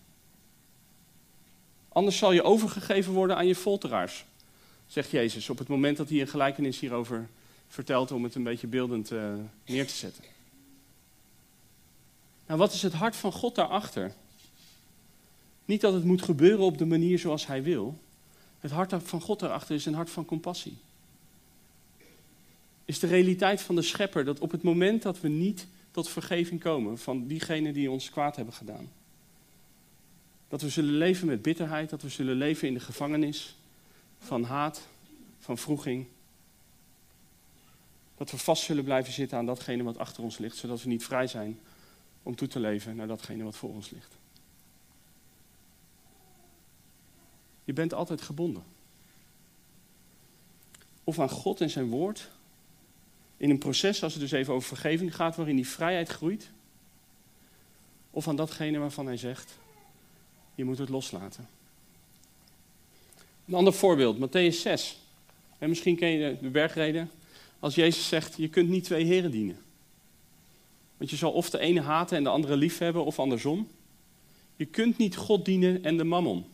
Anders 1.93 2.17
zal 2.19 2.33
je 2.33 2.43
overgegeven 2.43 3.13
worden 3.13 3.37
aan 3.37 3.47
je 3.47 3.55
folteraars, 3.55 4.25
zegt 4.87 5.11
Jezus 5.11 5.51
op 5.51 5.59
het 5.59 5.69
moment 5.69 5.97
dat 5.97 6.09
hij 6.09 6.21
een 6.21 6.29
gelijkenis 6.29 6.81
hierover 6.81 7.29
vertelt 7.69 8.13
om 8.13 8.25
het 8.25 8.35
een 8.35 8.43
beetje 8.43 8.67
beeldend 8.67 9.11
uh, 9.11 9.33
neer 9.67 9.87
te 9.87 9.95
zetten. 9.95 10.25
Nou, 12.47 12.59
wat 12.59 12.73
is 12.73 12.83
het 12.83 12.93
hart 12.93 13.17
van 13.17 13.33
God 13.33 13.55
daarachter? 13.55 14.13
Niet 15.65 15.81
dat 15.81 15.95
het 15.95 16.05
moet 16.05 16.23
gebeuren 16.23 16.65
op 16.65 16.79
de 16.79 16.87
manier 16.87 17.19
zoals 17.19 17.47
hij 17.47 17.63
wil. 17.63 17.99
Het 18.61 18.71
hart 18.71 18.95
van 19.03 19.21
God 19.21 19.41
daarachter 19.41 19.75
is 19.75 19.87
een 19.87 19.95
hart 19.95 20.11
van 20.11 20.25
compassie. 20.25 20.77
Is 22.85 22.99
de 22.99 23.07
realiteit 23.07 23.61
van 23.61 23.75
de 23.75 23.83
schepper 23.83 24.25
dat 24.25 24.41
op 24.41 24.51
het 24.51 24.63
moment 24.63 25.03
dat 25.03 25.21
we 25.21 25.29
niet 25.29 25.67
tot 25.91 26.09
vergeving 26.09 26.61
komen 26.61 26.99
van 26.99 27.27
diegenen 27.27 27.73
die 27.73 27.91
ons 27.91 28.11
kwaad 28.11 28.37
hebben 28.37 28.55
gedaan. 28.55 28.91
Dat 30.53 30.61
we 30.61 30.69
zullen 30.69 30.95
leven 30.95 31.27
met 31.27 31.43
bitterheid, 31.43 31.91
dat 31.91 32.03
we 32.03 32.09
zullen 32.09 32.37
leven 32.37 32.69
in 32.69 32.75
de 32.75 32.81
gevangenis 32.81 33.57
van 34.19 34.45
haat, 34.45 34.87
van 35.39 35.59
vroeging. 35.59 36.07
Dat 38.17 38.31
we 38.31 38.39
vast 38.39 38.63
zullen 38.63 38.85
blijven 38.85 39.13
zitten 39.13 39.39
aan 39.39 39.47
datgene 39.47 39.83
wat 39.83 39.99
achter 39.99 40.23
ons 40.23 40.39
ligt, 40.39 40.57
zodat 40.57 40.83
we 40.83 40.89
niet 40.89 41.05
vrij 41.05 41.27
zijn 41.27 41.61
om 42.23 42.35
toe 42.35 42.49
te 42.49 42.61
leven 42.61 42.97
naar 42.97 43.07
datgene 43.07 43.45
wat 43.45 43.57
voor 43.57 43.71
ons 43.71 43.91
ligt. 43.91 44.17
Je 47.65 47.73
bent 47.73 47.95
altijd 47.95 48.23
gebonden. 48.23 48.65
Of 51.05 51.19
aan 51.19 51.31
God 51.31 51.61
en 51.61 51.71
zijn 51.71 51.89
woord, 51.89 52.31
in 53.37 53.51
een 53.51 53.59
proces, 53.59 54.03
als 54.03 54.13
het 54.13 54.23
dus 54.23 54.33
even 54.33 54.55
over 54.55 54.69
vergeving 54.69 55.15
gaat, 55.15 55.37
waarin 55.37 55.57
die 55.57 55.69
vrijheid 55.69 56.09
groeit? 56.09 56.51
Of 58.11 58.29
aan 58.29 58.37
datgene 58.37 58.79
waarvan 58.79 59.07
hij 59.07 59.17
zegt, 59.17 59.61
je 60.55 60.65
moet 60.65 60.79
het 60.79 60.89
loslaten. 60.89 61.49
Een 63.47 63.55
ander 63.55 63.73
voorbeeld, 63.73 64.19
Matthäus 64.19 64.57
6. 64.57 64.99
En 65.59 65.69
misschien 65.69 65.97
ken 65.97 66.09
je 66.09 66.37
de 66.41 66.49
bergreden. 66.49 67.11
Als 67.59 67.75
Jezus 67.75 68.09
zegt, 68.09 68.37
je 68.37 68.49
kunt 68.49 68.69
niet 68.69 68.85
twee 68.85 69.05
heren 69.05 69.31
dienen. 69.31 69.61
Want 70.97 71.11
je 71.11 71.17
zal 71.17 71.33
of 71.33 71.51
de 71.51 71.59
ene 71.59 71.81
haten 71.81 72.17
en 72.17 72.23
de 72.23 72.29
andere 72.29 72.57
lief 72.57 72.79
hebben, 72.79 73.05
of 73.05 73.19
andersom. 73.19 73.69
Je 74.57 74.65
kunt 74.65 74.99
niet 74.99 75.17
God 75.17 75.45
dienen 75.45 75.85
en 75.85 75.97
de 75.97 76.05
mammon. 76.05 76.45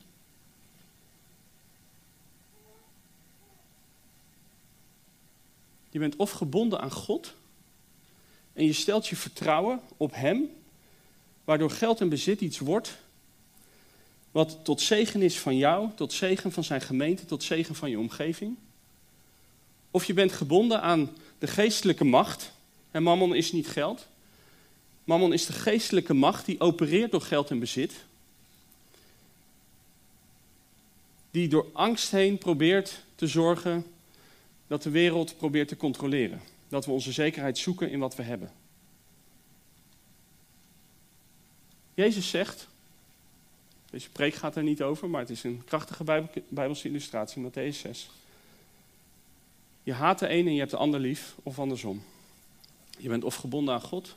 Je 5.90 5.98
bent 5.98 6.16
of 6.16 6.30
gebonden 6.30 6.80
aan 6.80 6.90
God 6.90 7.34
en 8.52 8.64
je 8.64 8.72
stelt 8.72 9.06
je 9.06 9.16
vertrouwen 9.16 9.80
op 9.96 10.14
Hem, 10.14 10.50
waardoor 11.44 11.70
geld 11.70 12.00
en 12.00 12.08
bezit 12.08 12.40
iets 12.40 12.58
wordt 12.58 12.98
wat 14.30 14.58
tot 14.62 14.80
zegen 14.80 15.22
is 15.22 15.38
van 15.38 15.56
jou, 15.56 15.90
tot 15.94 16.12
zegen 16.12 16.52
van 16.52 16.64
zijn 16.64 16.80
gemeente, 16.80 17.24
tot 17.24 17.42
zegen 17.42 17.74
van 17.74 17.90
je 17.90 17.98
omgeving. 17.98 18.56
Of 19.90 20.04
je 20.04 20.14
bent 20.14 20.32
gebonden 20.32 20.82
aan 20.82 21.10
de 21.38 21.46
geestelijke 21.46 22.04
macht. 22.04 22.52
En 22.90 23.02
mammon 23.02 23.34
is 23.34 23.52
niet 23.52 23.68
geld. 23.68 24.06
Mammon 25.04 25.32
is 25.32 25.46
de 25.46 25.52
geestelijke 25.52 26.14
macht 26.14 26.46
die 26.46 26.60
opereert 26.60 27.10
door 27.10 27.20
geld 27.20 27.50
en 27.50 27.58
bezit. 27.58 27.92
Die 31.30 31.48
door 31.48 31.66
angst 31.72 32.10
heen 32.10 32.38
probeert 32.38 33.02
te 33.14 33.26
zorgen 33.26 33.86
dat 34.66 34.82
de 34.82 34.90
wereld 34.90 35.36
probeert 35.36 35.68
te 35.68 35.76
controleren. 35.76 36.40
Dat 36.68 36.84
we 36.84 36.90
onze 36.90 37.12
zekerheid 37.12 37.58
zoeken 37.58 37.90
in 37.90 37.98
wat 37.98 38.16
we 38.16 38.22
hebben. 38.22 38.52
Jezus 41.94 42.30
zegt, 42.30 42.68
deze 43.90 44.10
preek 44.10 44.34
gaat 44.34 44.56
er 44.56 44.62
niet 44.62 44.82
over, 44.82 45.10
maar 45.10 45.20
het 45.20 45.30
is 45.30 45.44
een 45.44 45.62
krachtige 45.64 46.04
Bijbelse 46.48 46.88
illustratie, 46.88 47.50
Matthäus 47.50 47.76
6. 47.76 48.10
Je 49.82 49.92
haat 49.92 50.18
de 50.18 50.30
een 50.30 50.46
en 50.46 50.52
je 50.52 50.58
hebt 50.58 50.70
de 50.70 50.76
ander 50.76 51.00
lief, 51.00 51.34
of 51.42 51.58
andersom. 51.58 52.02
Je 52.98 53.08
bent 53.08 53.24
of 53.24 53.34
gebonden 53.34 53.74
aan 53.74 53.80
God, 53.80 54.16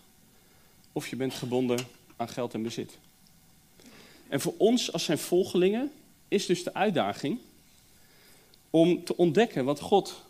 of 0.92 1.08
je 1.08 1.16
bent 1.16 1.34
gebonden 1.34 1.80
aan 2.16 2.30
geld 2.30 2.54
en 2.54 2.62
bezit. 2.62 2.98
En 4.28 4.42
voor 4.42 4.54
ons 4.58 4.94
als 4.94 5.04
zijn 5.04 5.18
volgelingen 5.18 5.92
is 6.28 6.46
dus 6.46 6.64
de 6.64 6.74
uitdaging 6.74 7.40
om 8.70 9.04
te 9.04 9.18
ontdekken 9.18 9.66
wat 9.66 9.80
God 9.80 10.24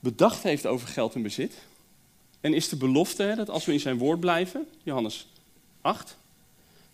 bedacht 0.00 0.42
heeft 0.42 0.66
over 0.66 0.88
geld 0.88 1.14
en 1.14 1.22
bezit. 1.22 1.54
En 2.40 2.54
is 2.54 2.68
de 2.68 2.76
belofte 2.76 3.32
dat 3.36 3.50
als 3.50 3.64
we 3.64 3.72
in 3.72 3.80
zijn 3.80 3.98
woord 3.98 4.20
blijven, 4.20 4.68
Johannes 4.82 5.26
8, 5.80 6.16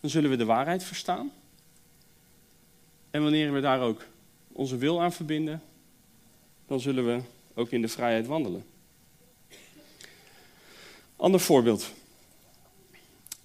dan 0.00 0.10
zullen 0.10 0.30
we 0.30 0.36
de 0.36 0.44
waarheid 0.44 0.84
verstaan. 0.84 1.32
En 3.10 3.22
wanneer 3.22 3.52
we 3.52 3.60
daar 3.60 3.80
ook 3.80 4.04
onze 4.52 4.76
wil 4.76 5.02
aan 5.02 5.12
verbinden, 5.12 5.62
dan 6.66 6.80
zullen 6.80 7.06
we 7.06 7.22
ook 7.54 7.70
in 7.70 7.82
de 7.82 7.88
vrijheid 7.88 8.26
wandelen. 8.26 8.64
Ander 11.16 11.40
voorbeeld. 11.40 11.90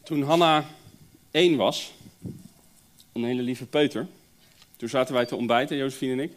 Toen 0.04 0.22
Hanna 0.22 0.66
één 1.32 1.56
was, 1.56 1.94
een 3.12 3.24
hele 3.24 3.42
lieve 3.42 3.66
peuter, 3.66 4.08
toen 4.78 4.90
zaten 4.90 5.14
wij 5.14 5.26
te 5.26 5.36
ontbijten, 5.36 5.78
Josephine 5.78 6.12
en 6.12 6.20
ik. 6.20 6.32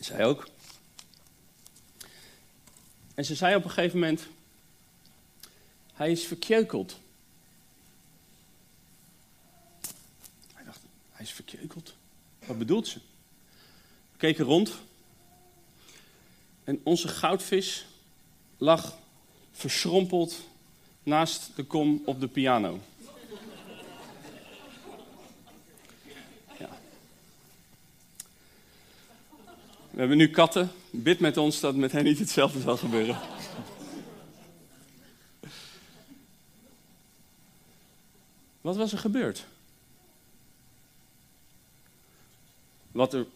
Zij 0.00 0.24
ook. 0.24 0.48
En 3.14 3.24
ze 3.24 3.34
zei 3.34 3.54
op 3.54 3.64
een 3.64 3.70
gegeven 3.70 3.98
moment: 3.98 4.26
Hij 5.92 6.10
is 6.10 6.26
verkjeukeld. 6.26 6.98
Hij 10.54 10.64
dacht: 10.64 10.80
Hij 11.18 11.26
is 11.26 11.32
verkjeukeld. 11.32 11.94
Wat 12.46 12.58
bedoelt 12.58 12.88
ze? 12.88 12.98
We 14.12 14.18
keken 14.18 14.44
rond. 14.44 14.72
En 16.64 16.80
onze 16.82 17.08
goudvis 17.08 17.86
lag 18.56 18.98
verschrompeld 19.52 20.40
naast 21.02 21.50
de 21.56 21.64
kom 21.64 22.02
op 22.04 22.20
de 22.20 22.28
piano. 22.28 22.80
We 29.90 29.98
hebben 29.98 30.16
nu 30.16 30.30
katten. 30.30 30.70
Bid 30.90 31.20
met 31.20 31.36
ons 31.36 31.60
dat 31.60 31.74
met 31.74 31.92
hen 31.92 32.04
niet 32.04 32.18
hetzelfde 32.18 32.60
zal 32.60 32.76
gebeuren. 32.76 33.18
Wat 38.60 38.76
was 38.76 38.92
er 38.92 38.98
gebeurd? 38.98 39.46
Wat 42.98 43.14
er 43.14 43.26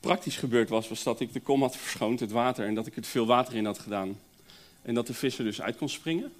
praktisch 0.00 0.36
gebeurd 0.36 0.68
was, 0.68 0.88
was 0.88 1.02
dat 1.02 1.20
ik 1.20 1.32
de 1.32 1.40
kom 1.40 1.62
had 1.62 1.76
verschoond, 1.76 2.20
het 2.20 2.30
water, 2.30 2.66
en 2.66 2.74
dat 2.74 2.86
ik 2.86 2.96
er 2.96 3.04
veel 3.04 3.26
water 3.26 3.54
in 3.54 3.64
had 3.64 3.78
gedaan. 3.78 4.20
En 4.82 4.94
dat 4.94 5.06
de 5.06 5.14
vis 5.14 5.38
er 5.38 5.44
dus 5.44 5.60
uit 5.60 5.76
kon 5.76 5.88
springen. 5.88 6.32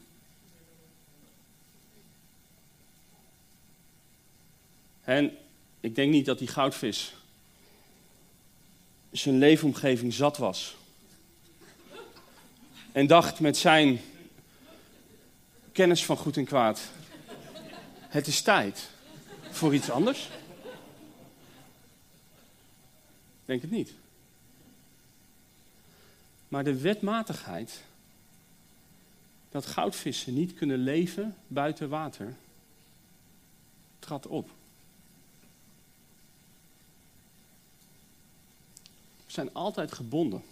En 5.05 5.37
ik 5.81 5.95
denk 5.95 6.13
niet 6.13 6.27
dat 6.27 6.39
die 6.39 6.49
goudvis 6.49 7.15
zijn 9.11 9.39
leefomgeving 9.39 10.13
zat 10.13 10.37
was. 10.37 10.77
En 12.93 13.07
dacht 13.07 13.41
met 13.41 13.57
zijn 13.57 14.01
kennis 15.73 16.05
van 16.05 16.17
goed 16.17 16.37
en 16.37 16.45
kwaad: 16.45 16.81
het 18.01 18.27
is 18.27 18.43
tijd 18.43 18.91
voor 19.51 19.75
iets 19.75 19.91
anders. 19.91 20.29
Denk 23.47 23.63
het 23.63 23.71
niet. 23.71 23.93
Maar 26.49 26.65
de 26.65 26.81
wetmatigheid 26.81 27.83
dat 29.51 29.67
goudvissen 29.67 30.35
niet 30.35 30.55
kunnen 30.55 30.79
leven 30.79 31.37
buiten 31.47 31.89
water, 31.89 32.35
trad 33.99 34.27
op. 34.27 34.51
zijn 39.37 39.55
altijd 39.55 39.93
gebonden. 39.93 40.43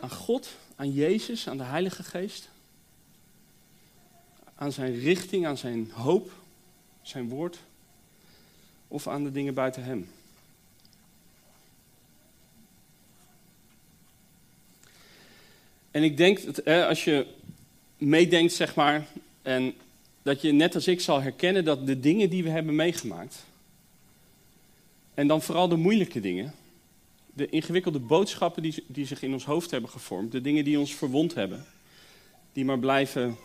Aan 0.00 0.10
God, 0.10 0.48
aan 0.76 0.92
Jezus, 0.92 1.48
aan 1.48 1.56
de 1.56 1.62
Heilige 1.62 2.02
Geest. 2.02 2.48
Aan 4.54 4.72
zijn 4.72 4.98
richting, 4.98 5.46
aan 5.46 5.58
zijn 5.58 5.90
hoop, 5.90 6.32
zijn 7.02 7.28
woord. 7.28 7.58
Of 8.92 9.08
aan 9.08 9.24
de 9.24 9.32
dingen 9.32 9.54
buiten 9.54 9.84
hem. 9.84 10.08
En 15.90 16.02
ik 16.02 16.16
denk 16.16 16.44
dat 16.44 16.64
als 16.66 17.04
je 17.04 17.26
meedenkt, 17.98 18.52
zeg 18.52 18.74
maar, 18.74 19.06
en 19.42 19.74
dat 20.22 20.40
je 20.40 20.52
net 20.52 20.74
als 20.74 20.86
ik 20.86 21.00
zal 21.00 21.20
herkennen 21.20 21.64
dat 21.64 21.86
de 21.86 22.00
dingen 22.00 22.30
die 22.30 22.42
we 22.42 22.48
hebben 22.48 22.74
meegemaakt, 22.74 23.44
en 25.14 25.26
dan 25.26 25.42
vooral 25.42 25.68
de 25.68 25.76
moeilijke 25.76 26.20
dingen. 26.20 26.54
De 27.32 27.48
ingewikkelde 27.48 27.98
boodschappen 27.98 28.62
die, 28.62 28.84
die 28.86 29.06
zich 29.06 29.22
in 29.22 29.32
ons 29.32 29.44
hoofd 29.44 29.70
hebben 29.70 29.90
gevormd. 29.90 30.32
De 30.32 30.40
dingen 30.40 30.64
die 30.64 30.78
ons 30.78 30.94
verwond 30.94 31.34
hebben. 31.34 31.64
Die 32.52 32.64
maar 32.64 32.78
blijven 32.78 33.36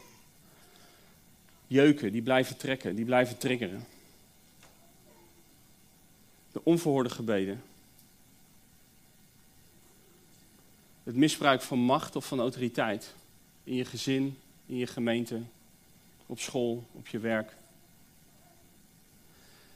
jeuken, 1.67 2.11
die 2.11 2.21
blijven 2.21 2.57
trekken, 2.57 2.95
die 2.95 3.05
blijven 3.05 3.37
triggeren. 3.37 3.85
De 6.55 6.63
onverhoorde 6.63 7.09
gebeden. 7.09 7.63
Het 11.03 11.15
misbruik 11.15 11.61
van 11.61 11.79
macht 11.79 12.15
of 12.15 12.27
van 12.27 12.39
autoriteit. 12.39 13.13
In 13.63 13.75
je 13.75 13.85
gezin, 13.85 14.37
in 14.65 14.77
je 14.77 14.87
gemeente, 14.87 15.41
op 16.25 16.39
school, 16.39 16.83
op 16.91 17.07
je 17.07 17.19
werk. 17.19 17.55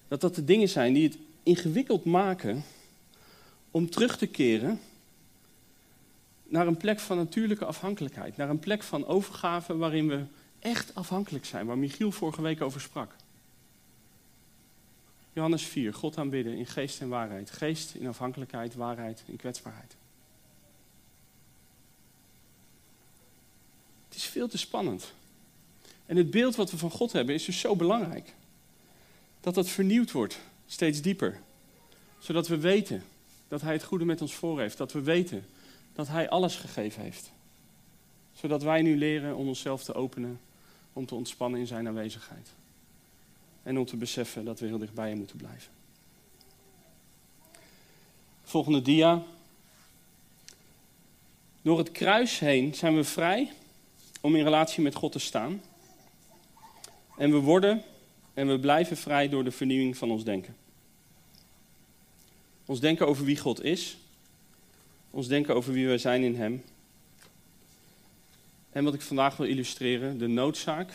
Dat 0.07 0.21
dat 0.21 0.35
de 0.35 0.45
dingen 0.45 0.69
zijn 0.69 0.93
die 0.93 1.07
het 1.07 1.17
ingewikkeld 1.43 2.05
maken 2.05 2.63
om 3.71 3.89
terug 3.89 4.17
te 4.17 4.27
keren 4.27 4.79
naar 6.43 6.67
een 6.67 6.77
plek 6.77 6.99
van 6.99 7.17
natuurlijke 7.17 7.65
afhankelijkheid. 7.65 8.37
Naar 8.37 8.49
een 8.49 8.59
plek 8.59 8.83
van 8.83 9.05
overgave 9.05 9.77
waarin 9.77 10.07
we 10.07 10.23
echt 10.59 10.95
afhankelijk 10.95 11.45
zijn, 11.45 11.65
waar 11.65 11.77
Michiel 11.77 12.11
vorige 12.11 12.41
week 12.41 12.61
over 12.61 12.81
sprak. 12.81 13.15
Johannes 15.39 15.63
4, 15.63 15.93
God 15.93 16.17
aanbidden 16.17 16.57
in 16.57 16.65
geest 16.65 17.01
en 17.01 17.09
waarheid. 17.09 17.51
Geest 17.51 17.95
in 17.95 18.07
afhankelijkheid, 18.07 18.75
waarheid 18.75 19.23
in 19.25 19.35
kwetsbaarheid. 19.35 19.95
Het 24.07 24.17
is 24.17 24.23
veel 24.23 24.47
te 24.47 24.57
spannend. 24.57 25.13
En 26.05 26.17
het 26.17 26.31
beeld 26.31 26.55
wat 26.55 26.71
we 26.71 26.77
van 26.77 26.91
God 26.91 27.11
hebben 27.11 27.35
is 27.35 27.45
dus 27.45 27.59
zo 27.59 27.75
belangrijk. 27.75 28.33
Dat 29.41 29.55
dat 29.55 29.69
vernieuwd 29.69 30.11
wordt 30.11 30.39
steeds 30.65 31.01
dieper. 31.01 31.39
Zodat 32.17 32.47
we 32.47 32.57
weten 32.57 33.03
dat 33.47 33.61
Hij 33.61 33.73
het 33.73 33.83
goede 33.83 34.05
met 34.05 34.21
ons 34.21 34.33
voor 34.33 34.59
heeft. 34.59 34.77
Dat 34.77 34.91
we 34.91 35.01
weten 35.01 35.45
dat 35.93 36.07
Hij 36.07 36.29
alles 36.29 36.55
gegeven 36.55 37.01
heeft. 37.01 37.31
Zodat 38.33 38.63
wij 38.63 38.81
nu 38.81 38.97
leren 38.97 39.35
om 39.35 39.47
onszelf 39.47 39.83
te 39.83 39.93
openen, 39.93 40.39
om 40.93 41.05
te 41.05 41.15
ontspannen 41.15 41.59
in 41.59 41.67
Zijn 41.67 41.87
aanwezigheid. 41.87 42.49
En 43.63 43.77
om 43.77 43.85
te 43.85 43.97
beseffen 43.97 44.45
dat 44.45 44.59
we 44.59 44.65
heel 44.65 44.77
dichtbij 44.77 45.09
hem 45.09 45.17
moeten 45.17 45.37
blijven. 45.37 45.71
Volgende 48.43 48.81
dia. 48.81 49.23
Door 51.61 51.77
het 51.77 51.91
kruis 51.91 52.39
heen 52.39 52.75
zijn 52.75 52.95
we 52.95 53.03
vrij 53.03 53.51
om 54.21 54.35
in 54.35 54.43
relatie 54.43 54.83
met 54.83 54.95
God 54.95 55.11
te 55.11 55.19
staan. 55.19 55.61
En 57.17 57.31
we 57.31 57.37
worden 57.37 57.83
en 58.33 58.47
we 58.47 58.59
blijven 58.59 58.97
vrij 58.97 59.29
door 59.29 59.43
de 59.43 59.51
vernieuwing 59.51 59.97
van 59.97 60.11
ons 60.11 60.23
denken. 60.23 60.55
Ons 62.65 62.79
denken 62.79 63.07
over 63.07 63.25
wie 63.25 63.37
God 63.37 63.63
is. 63.63 63.97
Ons 65.11 65.27
denken 65.27 65.55
over 65.55 65.73
wie 65.73 65.87
we 65.87 65.97
zijn 65.97 66.23
in 66.23 66.35
Hem. 66.35 66.63
En 68.69 68.83
wat 68.83 68.93
ik 68.93 69.01
vandaag 69.01 69.37
wil 69.37 69.47
illustreren, 69.47 70.17
de 70.17 70.27
noodzaak 70.27 70.91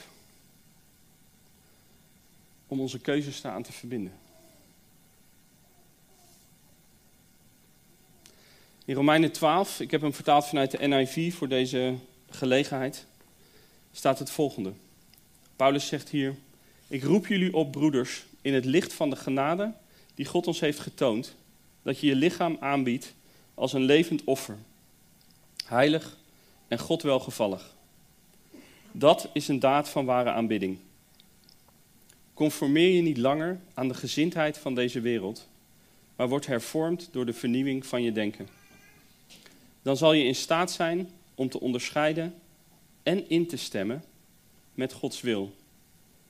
om 2.75 2.81
onze 2.81 2.99
keuzes 2.99 3.41
daaraan 3.41 3.63
te 3.63 3.73
verbinden. 3.73 4.13
In 8.85 8.95
Romeinen 8.95 9.33
12, 9.33 9.81
ik 9.81 9.91
heb 9.91 10.01
hem 10.01 10.15
vertaald 10.15 10.47
vanuit 10.47 10.71
de 10.71 10.87
NIV 10.87 11.35
voor 11.35 11.49
deze 11.49 11.95
gelegenheid, 12.31 13.07
staat 13.93 14.19
het 14.19 14.31
volgende. 14.31 14.73
Paulus 15.57 15.87
zegt 15.87 16.09
hier: 16.09 16.35
Ik 16.89 17.03
roep 17.03 17.27
jullie 17.27 17.55
op, 17.55 17.73
broeders, 17.73 18.25
in 18.43 18.55
het 18.55 18.65
licht 18.65 18.93
van 18.93 19.11
de 19.11 19.17
genade 19.17 19.73
die 20.15 20.27
God 20.27 20.47
ons 20.47 20.61
heeft 20.61 20.81
getoond, 20.81 21.35
dat 21.83 22.01
je 22.01 22.07
je 22.07 22.15
lichaam 22.15 22.57
aanbiedt 22.61 23.15
als 23.55 23.73
een 23.73 23.85
levend 23.85 24.25
offer, 24.25 24.59
heilig 25.67 26.17
en 26.69 26.79
God 26.79 27.03
welgevallig. 27.03 27.75
Dat 28.93 29.29
is 29.33 29.49
een 29.49 29.61
daad 29.61 29.89
van 29.89 30.05
ware 30.05 30.31
aanbidding. 30.31 30.79
Conformeer 32.35 32.95
je 32.95 33.03
niet 33.03 33.17
langer 33.17 33.61
aan 33.75 33.89
de 33.89 33.95
gezindheid 33.95 34.59
van 34.59 34.75
deze 34.75 35.01
wereld, 35.01 35.49
maar 36.17 36.29
word 36.29 36.47
hervormd 36.47 37.09
door 37.13 37.27
de 37.27 37.33
vernieuwing 37.33 37.87
van 37.87 38.03
je 38.03 38.13
denken. 38.13 38.49
Dan 39.83 39.97
zal 39.97 40.13
je 40.13 40.25
in 40.25 40.35
staat 40.35 40.71
zijn 40.71 41.11
om 41.35 41.49
te 41.49 41.61
onderscheiden 41.61 42.35
en 43.03 43.29
in 43.29 43.47
te 43.47 43.57
stemmen 43.57 44.05
met 44.75 44.93
Gods 44.93 45.21
wil. 45.21 45.55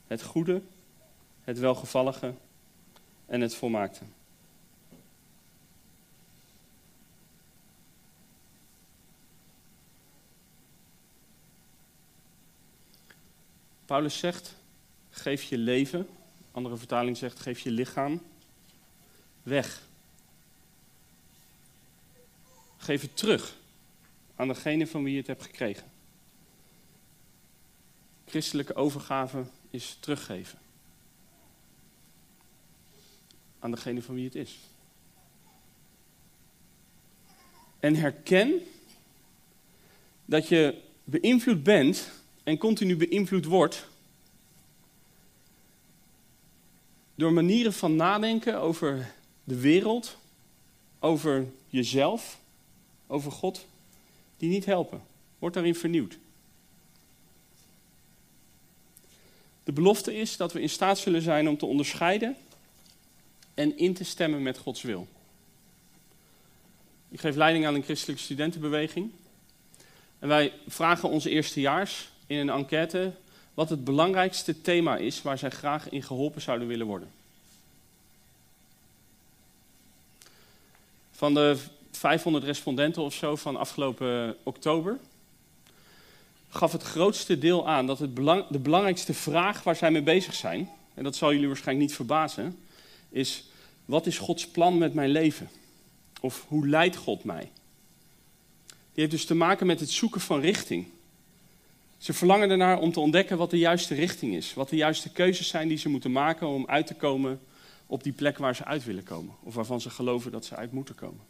Het 0.06 0.22
goede, 0.22 0.62
het 1.44 1.58
welgevallige 1.58 2.34
en 3.26 3.40
het 3.40 3.54
volmaakte. 3.54 4.04
Paulus 13.84 14.18
zegt: 14.18 14.54
geef 15.14 15.42
je 15.42 15.59
leven, 15.59 16.09
andere 16.53 16.77
vertaling 16.77 17.16
zegt: 17.16 17.40
geef 17.40 17.61
je 17.61 17.70
lichaam 17.70 18.22
weg. 19.42 19.83
Geef 22.77 23.00
het 23.00 23.16
terug 23.16 23.57
aan 24.37 24.48
degene 24.48 24.87
van 24.87 25.03
wie 25.03 25.12
je 25.12 25.18
het 25.18 25.27
hebt 25.27 25.42
gekregen. 25.42 25.90
Christelijke 28.27 28.74
overgave 28.74 29.44
is 29.70 29.96
teruggeven 30.00 30.59
aan 33.59 33.70
degene 33.70 34.03
van 34.03 34.14
wie 34.14 34.24
het 34.24 34.35
is. 34.35 34.59
En 37.81 37.94
herken 37.94 38.62
dat 40.24 40.48
je 40.48 40.81
beïnvloed 41.05 41.62
bent 41.62 42.11
en 42.42 42.59
continu 42.59 42.96
beïnvloed 42.96 43.44
wordt 43.44 43.92
door 47.14 47.33
manieren 47.33 47.72
van 47.72 47.96
nadenken 47.96 48.61
over 48.61 49.12
de 49.44 49.61
wereld, 49.61 50.16
over 50.98 51.46
jezelf, 51.66 52.38
over 53.07 53.33
God, 53.33 53.66
die 54.37 54.48
niet 54.50 54.64
helpen. 54.64 55.03
Word 55.38 55.55
daarin 55.55 55.74
vernieuwd. 55.74 56.18
De 59.64 59.72
belofte 59.72 60.16
is 60.16 60.37
dat 60.37 60.53
we 60.53 60.61
in 60.61 60.70
staat 60.70 60.98
zullen 60.98 61.22
zijn 61.22 61.48
om 61.48 61.59
te 61.59 61.66
onderscheiden 61.66 62.37
en 63.55 63.79
in 63.79 63.94
te 63.94 64.05
stemmen 64.05 64.42
met 64.42 64.59
Gods 64.59 64.83
wil. 64.83 65.09
Ik 67.09 67.20
geef 67.20 67.35
leiding 67.35 67.66
aan 67.66 67.74
een 67.74 67.83
christelijke 67.83 68.22
studentenbeweging. 68.22 69.11
En 70.18 70.29
wij 70.29 70.53
vragen 70.66 71.09
onze 71.09 71.31
eerstejaars 71.31 72.09
in 72.27 72.37
een 72.37 72.50
enquête 72.50 73.12
wat 73.54 73.68
het 73.68 73.84
belangrijkste 73.84 74.60
thema 74.60 74.96
is 74.96 75.22
waar 75.22 75.38
zij 75.38 75.50
graag 75.50 75.88
in 75.88 76.02
geholpen 76.02 76.40
zouden 76.40 76.68
willen 76.68 76.86
worden. 76.86 77.10
Van 81.12 81.34
de 81.34 81.56
500 81.90 82.44
respondenten 82.44 83.02
of 83.02 83.14
zo 83.14 83.36
van 83.36 83.56
afgelopen 83.56 84.36
oktober 84.42 84.98
gaf 86.48 86.72
het 86.72 86.82
grootste 86.82 87.38
deel 87.38 87.68
aan 87.68 87.86
dat 87.86 87.98
het 87.98 88.16
de 88.50 88.58
belangrijkste 88.58 89.14
vraag 89.14 89.62
waar 89.62 89.76
zij 89.76 89.90
mee 89.90 90.02
bezig 90.02 90.34
zijn, 90.34 90.70
en 90.94 91.04
dat 91.04 91.16
zal 91.16 91.32
jullie 91.32 91.46
waarschijnlijk 91.46 91.86
niet 91.86 91.96
verbazen, 91.96 92.58
is 93.08 93.44
wat 93.84 94.06
is 94.06 94.18
Gods 94.18 94.46
plan 94.46 94.78
met 94.78 94.94
mijn 94.94 95.10
leven? 95.10 95.50
Of 96.20 96.44
hoe 96.48 96.68
leidt 96.68 96.96
God 96.96 97.24
mij? 97.24 97.50
Die 98.66 99.02
heeft 99.02 99.10
dus 99.10 99.24
te 99.24 99.34
maken 99.34 99.66
met 99.66 99.80
het 99.80 99.90
zoeken 99.90 100.20
van 100.20 100.40
richting. 100.40 100.86
Ze 102.04 102.12
verlangen 102.12 102.50
ernaar 102.50 102.78
om 102.78 102.92
te 102.92 103.00
ontdekken 103.00 103.36
wat 103.36 103.50
de 103.50 103.58
juiste 103.58 103.94
richting 103.94 104.34
is. 104.34 104.54
Wat 104.54 104.68
de 104.68 104.76
juiste 104.76 105.12
keuzes 105.12 105.48
zijn 105.48 105.68
die 105.68 105.76
ze 105.76 105.88
moeten 105.88 106.12
maken 106.12 106.46
om 106.46 106.66
uit 106.66 106.86
te 106.86 106.94
komen 106.94 107.40
op 107.86 108.02
die 108.02 108.12
plek 108.12 108.38
waar 108.38 108.56
ze 108.56 108.64
uit 108.64 108.84
willen 108.84 109.02
komen. 109.02 109.34
Of 109.42 109.54
waarvan 109.54 109.80
ze 109.80 109.90
geloven 109.90 110.32
dat 110.32 110.44
ze 110.44 110.56
uit 110.56 110.72
moeten 110.72 110.94
komen. 110.94 111.20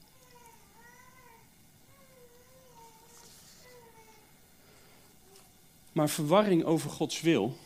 Maar 5.92 6.08
verwarring 6.08 6.64
over 6.64 6.90
Gods 6.90 7.20
wil, 7.20 7.56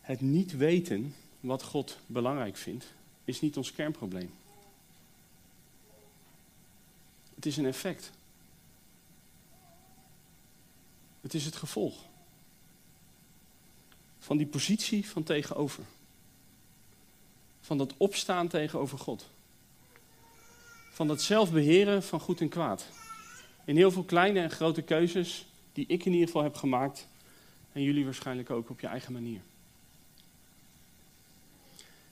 het 0.00 0.20
niet 0.20 0.56
weten 0.56 1.14
wat 1.40 1.62
God 1.62 1.98
belangrijk 2.06 2.56
vindt, 2.56 2.86
is 3.24 3.40
niet 3.40 3.56
ons 3.56 3.72
kernprobleem. 3.72 4.30
Het 7.34 7.46
is 7.46 7.56
een 7.56 7.66
effect. 7.66 8.10
Het 11.20 11.34
is 11.34 11.44
het 11.44 11.56
gevolg 11.56 12.12
van 14.24 14.36
die 14.36 14.46
positie 14.46 15.08
van 15.08 15.22
tegenover. 15.22 15.84
Van 17.60 17.78
dat 17.78 17.94
opstaan 17.96 18.48
tegenover 18.48 18.98
God. 18.98 19.30
Van 20.90 21.06
dat 21.06 21.22
zelfbeheren 21.22 22.02
van 22.02 22.20
goed 22.20 22.40
en 22.40 22.48
kwaad. 22.48 22.86
In 23.64 23.76
heel 23.76 23.90
veel 23.90 24.02
kleine 24.02 24.40
en 24.40 24.50
grote 24.50 24.82
keuzes 24.82 25.46
die 25.72 25.84
ik 25.88 26.04
in 26.04 26.12
ieder 26.12 26.26
geval 26.26 26.42
heb 26.42 26.54
gemaakt. 26.54 27.08
En 27.72 27.82
jullie 27.82 28.04
waarschijnlijk 28.04 28.50
ook 28.50 28.70
op 28.70 28.80
je 28.80 28.86
eigen 28.86 29.12
manier. 29.12 29.40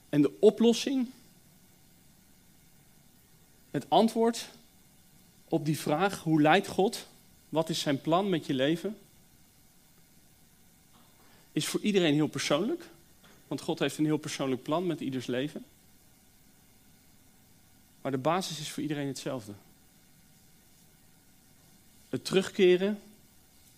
En 0.09 0.21
de 0.21 0.31
oplossing, 0.39 1.09
het 3.71 3.89
antwoord 3.89 4.49
op 5.49 5.65
die 5.65 5.79
vraag: 5.79 6.23
hoe 6.23 6.41
leidt 6.41 6.67
God? 6.67 7.07
Wat 7.49 7.69
is 7.69 7.79
zijn 7.79 8.01
plan 8.01 8.29
met 8.29 8.45
je 8.45 8.53
leven? 8.53 8.97
Is 11.53 11.67
voor 11.67 11.79
iedereen 11.79 12.13
heel 12.13 12.27
persoonlijk. 12.27 12.83
Want 13.47 13.61
God 13.61 13.79
heeft 13.79 13.97
een 13.97 14.05
heel 14.05 14.17
persoonlijk 14.17 14.63
plan 14.63 14.87
met 14.87 14.99
ieders 14.99 15.25
leven. 15.25 15.65
Maar 18.01 18.11
de 18.11 18.17
basis 18.17 18.59
is 18.59 18.71
voor 18.71 18.81
iedereen 18.81 19.07
hetzelfde. 19.07 19.53
Het 22.09 22.25
terugkeren 22.25 22.99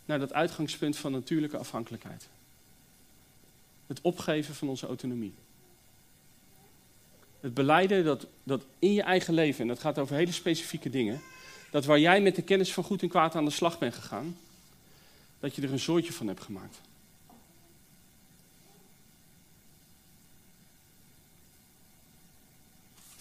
naar 0.05 0.19
dat 0.19 0.33
uitgangspunt 0.33 0.97
van 0.97 1.11
natuurlijke 1.11 1.57
afhankelijkheid. 1.57 2.27
Het 3.87 4.01
opgeven 4.01 4.55
van 4.55 4.67
onze 4.67 4.87
autonomie. 4.87 5.33
Het 7.39 7.53
beleiden 7.53 8.05
dat, 8.05 8.27
dat 8.43 8.65
in 8.79 8.93
je 8.93 9.01
eigen 9.01 9.33
leven, 9.33 9.61
en 9.61 9.67
dat 9.67 9.79
gaat 9.79 9.99
over 9.99 10.15
hele 10.15 10.31
specifieke 10.31 10.89
dingen, 10.89 11.21
dat 11.71 11.85
waar 11.85 11.99
jij 11.99 12.21
met 12.21 12.35
de 12.35 12.41
kennis 12.41 12.73
van 12.73 12.83
goed 12.83 13.01
en 13.01 13.09
kwaad 13.09 13.35
aan 13.35 13.45
de 13.45 13.51
slag 13.51 13.79
bent 13.79 13.93
gegaan, 13.93 14.37
dat 15.39 15.55
je 15.55 15.61
er 15.61 15.71
een 15.71 15.79
zooitje 15.79 16.13
van 16.13 16.27
hebt 16.27 16.41
gemaakt. 16.41 16.77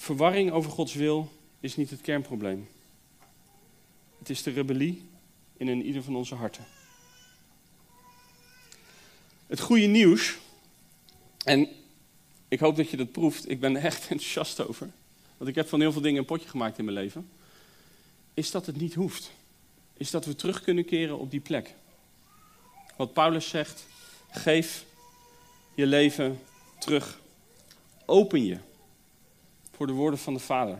Verwarring 0.04 0.50
over 0.50 0.70
Gods 0.70 0.94
wil 0.94 1.32
is 1.60 1.76
niet 1.76 1.90
het 1.90 2.00
kernprobleem. 2.00 2.68
Het 4.18 4.30
is 4.30 4.42
de 4.42 4.50
rebellie 4.50 5.02
in 5.56 5.68
een 5.68 5.84
ieder 5.84 6.02
van 6.02 6.16
onze 6.16 6.34
harten. 6.34 6.64
Het 9.46 9.60
goede 9.60 9.86
nieuws, 9.86 10.36
en 11.44 11.68
ik 12.48 12.60
hoop 12.60 12.76
dat 12.76 12.90
je 12.90 12.96
dat 12.96 13.12
proeft, 13.12 13.50
ik 13.50 13.60
ben 13.60 13.76
er 13.76 13.84
echt 13.84 14.00
enthousiast 14.10 14.60
over, 14.60 14.90
want 15.36 15.50
ik 15.50 15.56
heb 15.56 15.68
van 15.68 15.80
heel 15.80 15.92
veel 15.92 16.00
dingen 16.00 16.18
een 16.18 16.24
potje 16.24 16.48
gemaakt 16.48 16.78
in 16.78 16.84
mijn 16.84 16.96
leven, 16.96 17.28
is 18.34 18.50
dat 18.50 18.66
het 18.66 18.76
niet 18.76 18.94
hoeft. 18.94 19.30
Is 19.96 20.10
dat 20.10 20.24
we 20.24 20.36
terug 20.36 20.62
kunnen 20.62 20.84
keren 20.84 21.18
op 21.18 21.30
die 21.30 21.40
plek. 21.40 21.74
Wat 22.96 23.12
Paulus 23.12 23.48
zegt, 23.48 23.86
geef 24.30 24.84
je 25.74 25.86
leven 25.86 26.40
terug 26.78 27.22
Open 28.06 28.44
je 28.44 28.58
voor 29.76 29.86
de 29.86 29.92
woorden 29.92 30.18
van 30.18 30.34
de 30.34 30.40
Vader. 30.40 30.78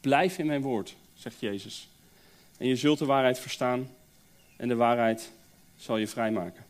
Blijf 0.00 0.38
in 0.38 0.46
mijn 0.46 0.62
woord, 0.62 0.96
zegt 1.14 1.40
Jezus. 1.40 1.88
En 2.58 2.66
je 2.66 2.76
zult 2.76 2.98
de 2.98 3.04
waarheid 3.04 3.38
verstaan 3.38 3.90
en 4.56 4.68
de 4.68 4.74
waarheid 4.74 5.32
zal 5.76 5.96
je 5.96 6.08
vrijmaken. 6.08 6.64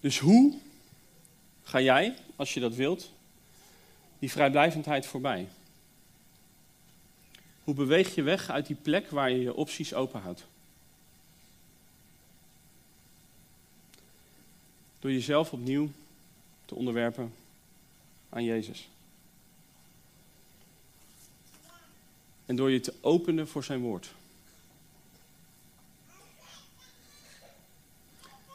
Dus 0.00 0.18
hoe 0.18 0.54
ga 1.62 1.80
jij, 1.80 2.14
als 2.36 2.54
je 2.54 2.60
dat 2.60 2.74
wilt, 2.74 3.10
die 4.18 4.30
vrijblijvendheid 4.30 5.06
voorbij? 5.06 5.48
Hoe 7.66 7.74
beweeg 7.74 8.14
je 8.14 8.22
weg 8.22 8.50
uit 8.50 8.66
die 8.66 8.76
plek 8.76 9.10
waar 9.10 9.30
je 9.30 9.40
je 9.40 9.54
opties 9.54 9.94
openhoudt? 9.94 10.44
Door 14.98 15.12
jezelf 15.12 15.52
opnieuw 15.52 15.90
te 16.64 16.74
onderwerpen 16.74 17.34
aan 18.28 18.44
Jezus. 18.44 18.88
En 22.44 22.56
door 22.56 22.70
je 22.70 22.80
te 22.80 22.94
openen 23.00 23.48
voor 23.48 23.64
zijn 23.64 23.80
woord. 23.80 24.14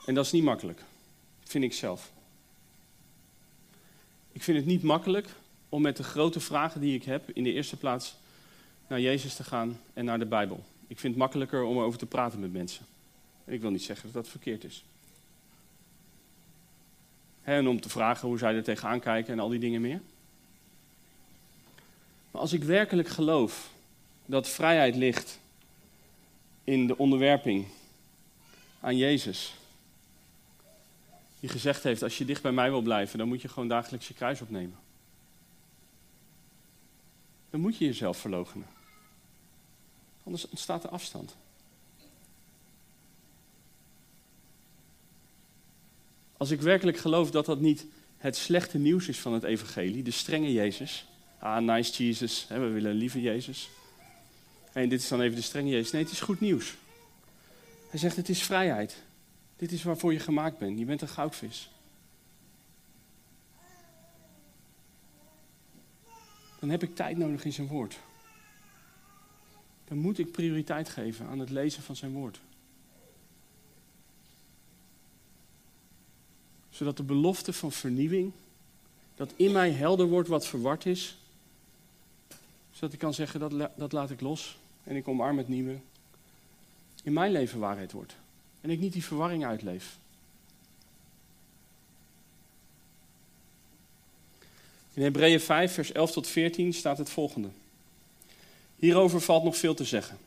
En 0.05 0.13
dat 0.13 0.25
is 0.25 0.31
niet 0.31 0.43
makkelijk, 0.43 0.83
vind 1.43 1.63
ik 1.63 1.73
zelf. 1.73 2.11
Ik 4.31 4.43
vind 4.43 4.57
het 4.57 4.65
niet 4.65 4.83
makkelijk 4.83 5.29
om 5.69 5.81
met 5.81 5.97
de 5.97 6.03
grote 6.03 6.39
vragen 6.39 6.81
die 6.81 6.95
ik 6.95 7.03
heb 7.03 7.29
in 7.29 7.43
de 7.43 7.53
eerste 7.53 7.77
plaats 7.77 8.19
naar 8.91 9.01
Jezus 9.01 9.35
te 9.35 9.43
gaan 9.43 9.79
en 9.93 10.05
naar 10.05 10.19
de 10.19 10.25
Bijbel. 10.25 10.63
Ik 10.87 10.99
vind 10.99 11.13
het 11.13 11.21
makkelijker 11.21 11.63
om 11.63 11.77
erover 11.77 11.99
te 11.99 12.05
praten 12.05 12.39
met 12.39 12.53
mensen. 12.53 12.85
En 13.45 13.53
ik 13.53 13.61
wil 13.61 13.69
niet 13.69 13.83
zeggen 13.83 14.05
dat 14.05 14.23
dat 14.23 14.31
verkeerd 14.31 14.63
is. 14.63 14.83
en 17.43 17.67
om 17.67 17.81
te 17.81 17.89
vragen 17.89 18.27
hoe 18.27 18.37
zij 18.37 18.55
er 18.55 18.63
tegenaan 18.63 18.99
kijken 18.99 19.33
en 19.33 19.39
al 19.39 19.49
die 19.49 19.59
dingen 19.59 19.81
meer. 19.81 20.01
Maar 22.31 22.41
als 22.41 22.53
ik 22.53 22.63
werkelijk 22.63 23.07
geloof 23.07 23.69
dat 24.25 24.49
vrijheid 24.49 24.95
ligt 24.95 25.39
in 26.63 26.87
de 26.87 26.97
onderwerping 26.97 27.67
aan 28.79 28.97
Jezus, 28.97 29.55
die 31.39 31.49
gezegd 31.49 31.83
heeft: 31.83 32.03
Als 32.03 32.17
je 32.17 32.25
dicht 32.25 32.41
bij 32.41 32.51
mij 32.51 32.69
wil 32.69 32.81
blijven, 32.81 33.17
dan 33.17 33.27
moet 33.27 33.41
je 33.41 33.47
gewoon 33.47 33.67
dagelijks 33.67 34.07
je 34.07 34.13
kruis 34.13 34.41
opnemen. 34.41 34.79
Dan 37.49 37.59
moet 37.59 37.77
je 37.77 37.85
jezelf 37.85 38.17
verloochenen. 38.17 38.79
Anders 40.31 40.49
ontstaat 40.49 40.83
er 40.83 40.89
afstand. 40.89 41.35
Als 46.37 46.51
ik 46.51 46.61
werkelijk 46.61 46.97
geloof 46.97 47.31
dat 47.31 47.45
dat 47.45 47.59
niet 47.59 47.85
het 48.17 48.35
slechte 48.35 48.77
nieuws 48.77 49.07
is 49.07 49.19
van 49.19 49.33
het 49.33 49.43
evangelie, 49.43 50.03
de 50.03 50.11
strenge 50.11 50.51
Jezus. 50.51 51.05
Ah, 51.39 51.63
nice 51.63 52.03
Jesus, 52.03 52.45
we 52.49 52.59
willen 52.59 52.91
een 52.91 52.97
lieve 52.97 53.21
Jezus. 53.21 53.69
En 54.73 54.89
dit 54.89 55.01
is 55.01 55.07
dan 55.07 55.21
even 55.21 55.35
de 55.35 55.41
strenge 55.41 55.69
Jezus. 55.69 55.91
Nee, 55.91 56.03
het 56.03 56.11
is 56.11 56.21
goed 56.21 56.39
nieuws. 56.39 56.75
Hij 57.89 57.99
zegt 57.99 58.15
het 58.15 58.29
is 58.29 58.43
vrijheid. 58.43 59.03
Dit 59.55 59.71
is 59.71 59.83
waarvoor 59.83 60.13
je 60.13 60.19
gemaakt 60.19 60.57
bent. 60.57 60.79
Je 60.79 60.85
bent 60.85 61.01
een 61.01 61.07
goudvis. 61.07 61.69
Dan 66.59 66.69
heb 66.69 66.83
ik 66.83 66.95
tijd 66.95 67.17
nodig 67.17 67.45
in 67.45 67.53
zijn 67.53 67.67
woord 67.67 67.99
dan 69.91 69.99
moet 69.99 70.17
ik 70.17 70.31
prioriteit 70.31 70.89
geven 70.89 71.27
aan 71.27 71.39
het 71.39 71.49
lezen 71.49 71.83
van 71.83 71.95
zijn 71.95 72.11
woord. 72.11 72.39
Zodat 76.69 76.97
de 76.97 77.03
belofte 77.03 77.53
van 77.53 77.71
vernieuwing, 77.71 78.31
dat 79.15 79.33
in 79.35 79.51
mij 79.51 79.71
helder 79.71 80.05
wordt 80.05 80.27
wat 80.27 80.47
verward 80.47 80.85
is, 80.85 81.17
zodat 82.71 82.93
ik 82.93 82.99
kan 82.99 83.13
zeggen 83.13 83.39
dat, 83.39 83.69
dat 83.75 83.91
laat 83.91 84.11
ik 84.11 84.21
los 84.21 84.57
en 84.83 84.95
ik 84.95 85.07
omarm 85.07 85.37
het 85.37 85.47
nieuwe, 85.47 85.77
in 87.03 87.13
mijn 87.13 87.31
leven 87.31 87.59
waarheid 87.59 87.91
wordt. 87.91 88.15
En 88.61 88.69
ik 88.69 88.79
niet 88.79 88.93
die 88.93 89.03
verwarring 89.03 89.45
uitleef. 89.45 89.97
In 94.93 95.03
Hebreeën 95.03 95.39
5, 95.39 95.73
vers 95.73 95.91
11 95.91 96.11
tot 96.11 96.27
14 96.27 96.73
staat 96.73 96.97
het 96.97 97.09
volgende. 97.09 97.49
Hierover 98.81 99.21
valt 99.21 99.43
nog 99.43 99.57
veel 99.57 99.73
te 99.73 99.85
zeggen. 99.85 100.17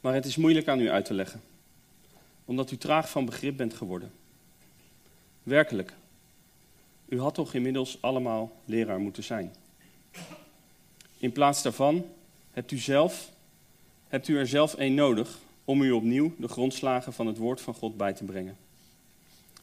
Maar 0.00 0.14
het 0.14 0.26
is 0.26 0.36
moeilijk 0.36 0.68
aan 0.68 0.80
u 0.80 0.90
uit 0.90 1.04
te 1.04 1.14
leggen, 1.14 1.40
omdat 2.44 2.70
u 2.70 2.76
traag 2.76 3.10
van 3.10 3.24
begrip 3.24 3.56
bent 3.56 3.74
geworden. 3.74 4.12
Werkelijk, 5.42 5.92
u 7.08 7.20
had 7.20 7.34
toch 7.34 7.54
inmiddels 7.54 7.98
allemaal 8.00 8.52
leraar 8.64 8.98
moeten 8.98 9.24
zijn. 9.24 9.54
In 11.18 11.32
plaats 11.32 11.62
daarvan 11.62 12.06
hebt 12.50 12.70
u, 12.70 12.78
zelf, 12.78 13.30
hebt 14.08 14.28
u 14.28 14.38
er 14.38 14.48
zelf 14.48 14.74
een 14.78 14.94
nodig 14.94 15.38
om 15.64 15.82
u 15.82 15.90
opnieuw 15.90 16.34
de 16.38 16.48
grondslagen 16.48 17.12
van 17.12 17.26
het 17.26 17.36
woord 17.36 17.60
van 17.60 17.74
God 17.74 17.96
bij 17.96 18.12
te 18.12 18.24
brengen. 18.24 18.56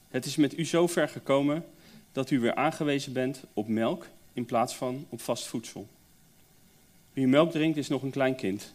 Het 0.07 0.25
is 0.25 0.35
met 0.35 0.57
u 0.57 0.65
zo 0.65 0.87
ver 0.87 1.09
gekomen 1.09 1.65
dat 2.11 2.29
u 2.29 2.39
weer 2.39 2.55
aangewezen 2.55 3.13
bent 3.13 3.43
op 3.53 3.67
melk 3.67 4.07
in 4.33 4.45
plaats 4.45 4.75
van 4.75 5.05
op 5.09 5.21
vast 5.21 5.47
voedsel. 5.47 5.87
Wie 7.15 7.27
melk 7.27 7.51
drinkt 7.51 7.77
is 7.77 7.87
nog 7.87 8.01
een 8.01 8.11
klein 8.11 8.35
kind 8.35 8.73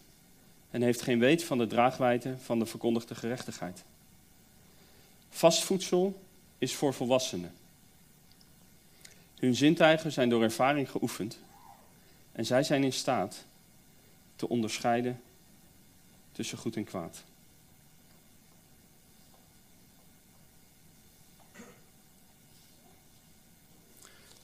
en 0.71 0.81
heeft 0.81 1.01
geen 1.01 1.19
weet 1.19 1.43
van 1.43 1.57
de 1.57 1.67
draagwijte 1.67 2.35
van 2.37 2.59
de 2.59 2.65
verkondigde 2.65 3.15
gerechtigheid. 3.15 3.83
Vast 5.29 5.63
voedsel 5.63 6.21
is 6.57 6.75
voor 6.75 6.93
volwassenen. 6.93 7.53
Hun 9.35 9.55
zintuigen 9.55 10.11
zijn 10.11 10.29
door 10.29 10.43
ervaring 10.43 10.91
geoefend 10.91 11.39
en 12.31 12.45
zij 12.45 12.63
zijn 12.63 12.83
in 12.83 12.93
staat 12.93 13.45
te 14.35 14.49
onderscheiden 14.49 15.21
tussen 16.31 16.57
goed 16.57 16.75
en 16.75 16.83
kwaad. 16.83 17.23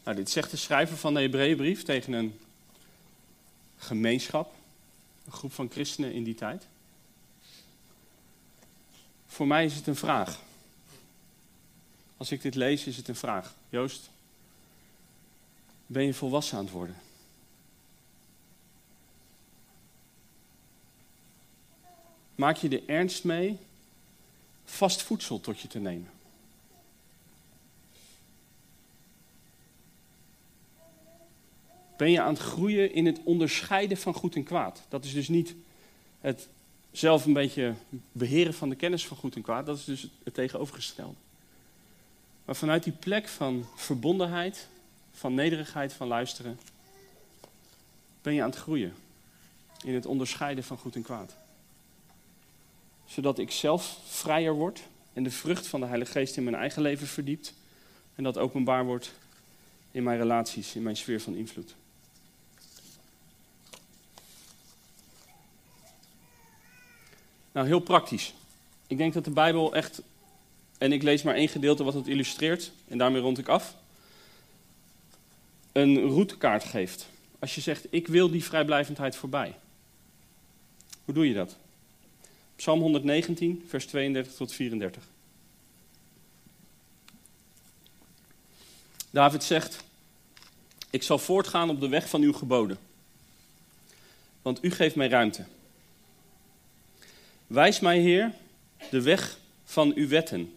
Nou, 0.04 0.16
dit 0.16 0.30
zegt 0.30 0.52
de 0.52 0.58
schrijver 0.58 0.98
van 0.98 1.14
de 1.14 1.20
Hebreeënbrief 1.20 1.84
tegen 1.84 2.14
een 2.14 2.40
gemeenschap, 3.78 4.54
een 5.26 5.32
groep 5.32 5.54
van 5.54 5.70
christenen 5.72 6.14
in 6.14 6.24
die 6.24 6.36
tijd? 6.36 6.68
Voor 9.28 9.48
mij 9.48 9.66
is 9.66 9.76
het 9.76 9.88
een 9.88 9.96
vraag. 9.96 10.42
Als 12.18 12.32
ik 12.32 12.42
dit 12.42 12.56
lees, 12.56 12.86
is 12.86 12.98
het 12.98 13.08
een 13.08 13.16
vraag. 13.16 13.56
Joost, 13.70 14.10
ben 15.86 16.04
je 16.04 16.14
volwassen 16.14 16.58
aan 16.58 16.64
het 16.64 16.74
worden? 16.74 16.96
Maak 22.36 22.58
je 22.58 22.70
er 22.70 22.90
ernst 22.90 23.24
mee 23.24 23.58
vast 24.66 25.02
voedsel 25.02 25.40
tot 25.40 25.60
je 25.60 25.68
te 25.68 25.80
nemen? 25.80 26.10
Ben 31.98 32.12
je 32.12 32.22
aan 32.22 32.34
het 32.34 32.44
groeien 32.44 32.94
in 32.94 33.06
het 33.06 33.20
onderscheiden 33.24 33.98
van 33.98 34.14
goed 34.14 34.36
en 34.36 34.44
kwaad. 34.44 34.82
Dat 34.90 35.06
is 35.06 35.14
dus 35.14 35.28
niet 35.28 35.56
het 36.22 36.48
zelf 36.92 37.26
een 37.26 37.34
beetje 37.34 37.74
beheren 38.12 38.54
van 38.54 38.70
de 38.70 38.76
kennis 38.76 39.08
van 39.08 39.18
goed 39.18 39.36
en 39.36 39.42
kwaad, 39.42 39.66
dat 39.66 39.78
is 39.78 39.84
dus 39.84 40.08
het 40.24 40.34
tegenovergestelde. 40.34 41.16
Maar 42.46 42.56
vanuit 42.56 42.84
die 42.84 42.94
plek 42.94 43.28
van 43.28 43.66
verbondenheid, 43.76 44.68
van 45.12 45.34
nederigheid, 45.34 45.94
van 45.94 46.08
luisteren, 46.08 46.60
ben 48.22 48.34
je 48.34 48.42
aan 48.42 48.50
het 48.50 48.60
groeien 48.60 48.94
in 49.84 49.94
het 49.94 50.06
onderscheiden 50.06 50.64
van 50.64 50.78
goed 50.78 50.96
en 50.96 51.02
kwaad. 51.02 51.36
Zodat 53.06 53.38
ik 53.40 53.52
zelf 53.52 54.00
vrijer 54.06 54.54
word 54.54 54.82
en 55.14 55.24
de 55.24 55.32
vrucht 55.32 55.68
van 55.68 55.80
de 55.80 55.86
Heilige 55.86 56.12
Geest 56.12 56.38
in 56.38 56.44
mijn 56.44 56.56
eigen 56.56 56.82
leven 56.82 57.08
verdiept 57.08 57.54
en 58.16 58.24
dat 58.24 58.38
openbaar 58.38 58.86
wordt 58.86 59.12
in 59.92 60.04
mijn 60.04 60.18
relaties, 60.18 60.76
in 60.76 60.84
mijn 60.84 60.98
sfeer 60.98 61.22
van 61.22 61.36
invloed. 61.36 61.76
Nou, 67.58 67.70
heel 67.70 67.80
praktisch. 67.80 68.34
Ik 68.88 68.98
denk 68.98 69.14
dat 69.14 69.26
de 69.26 69.32
Bijbel 69.32 69.76
echt, 69.76 70.02
en 70.78 70.92
ik 70.92 71.04
lees 71.04 71.24
maar 71.24 71.36
één 71.36 71.48
gedeelte 71.48 71.84
wat 71.84 71.94
het 71.94 72.08
illustreert, 72.08 72.72
en 72.88 72.98
daarmee 72.98 73.22
rond 73.22 73.38
ik 73.38 73.48
af, 73.48 73.76
een 75.72 76.00
routekaart 76.00 76.64
geeft. 76.64 77.10
Als 77.40 77.56
je 77.56 77.62
zegt, 77.62 77.88
ik 77.90 78.08
wil 78.08 78.30
die 78.30 78.44
vrijblijvendheid 78.44 79.16
voorbij. 79.16 79.56
Hoe 81.06 81.14
doe 81.14 81.28
je 81.28 81.34
dat? 81.34 81.58
Psalm 82.56 82.80
119, 82.80 83.66
vers 83.68 83.86
32 83.86 84.34
tot 84.34 84.52
34. 84.52 85.04
David 89.10 89.44
zegt, 89.44 89.84
Ik 90.90 91.04
zal 91.04 91.18
voortgaan 91.18 91.70
op 91.70 91.80
de 91.80 91.90
weg 91.90 92.10
van 92.10 92.22
uw 92.22 92.34
geboden, 92.34 92.78
want 94.42 94.64
u 94.64 94.72
geeft 94.72 94.96
mij 94.96 95.08
ruimte. 95.08 95.46
Wijs 97.48 97.80
mij, 97.80 98.00
Heer, 98.00 98.34
de 98.90 99.02
weg 99.02 99.40
van 99.64 99.92
uw 99.96 100.08
wetten, 100.08 100.54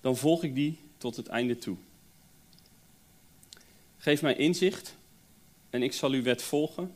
dan 0.00 0.16
volg 0.16 0.42
ik 0.42 0.54
die 0.54 0.78
tot 0.98 1.16
het 1.16 1.26
einde 1.26 1.58
toe. 1.58 1.76
Geef 3.98 4.22
mij 4.22 4.36
inzicht 4.36 4.94
en 5.70 5.82
ik 5.82 5.92
zal 5.92 6.10
uw 6.10 6.22
wet 6.22 6.42
volgen, 6.42 6.92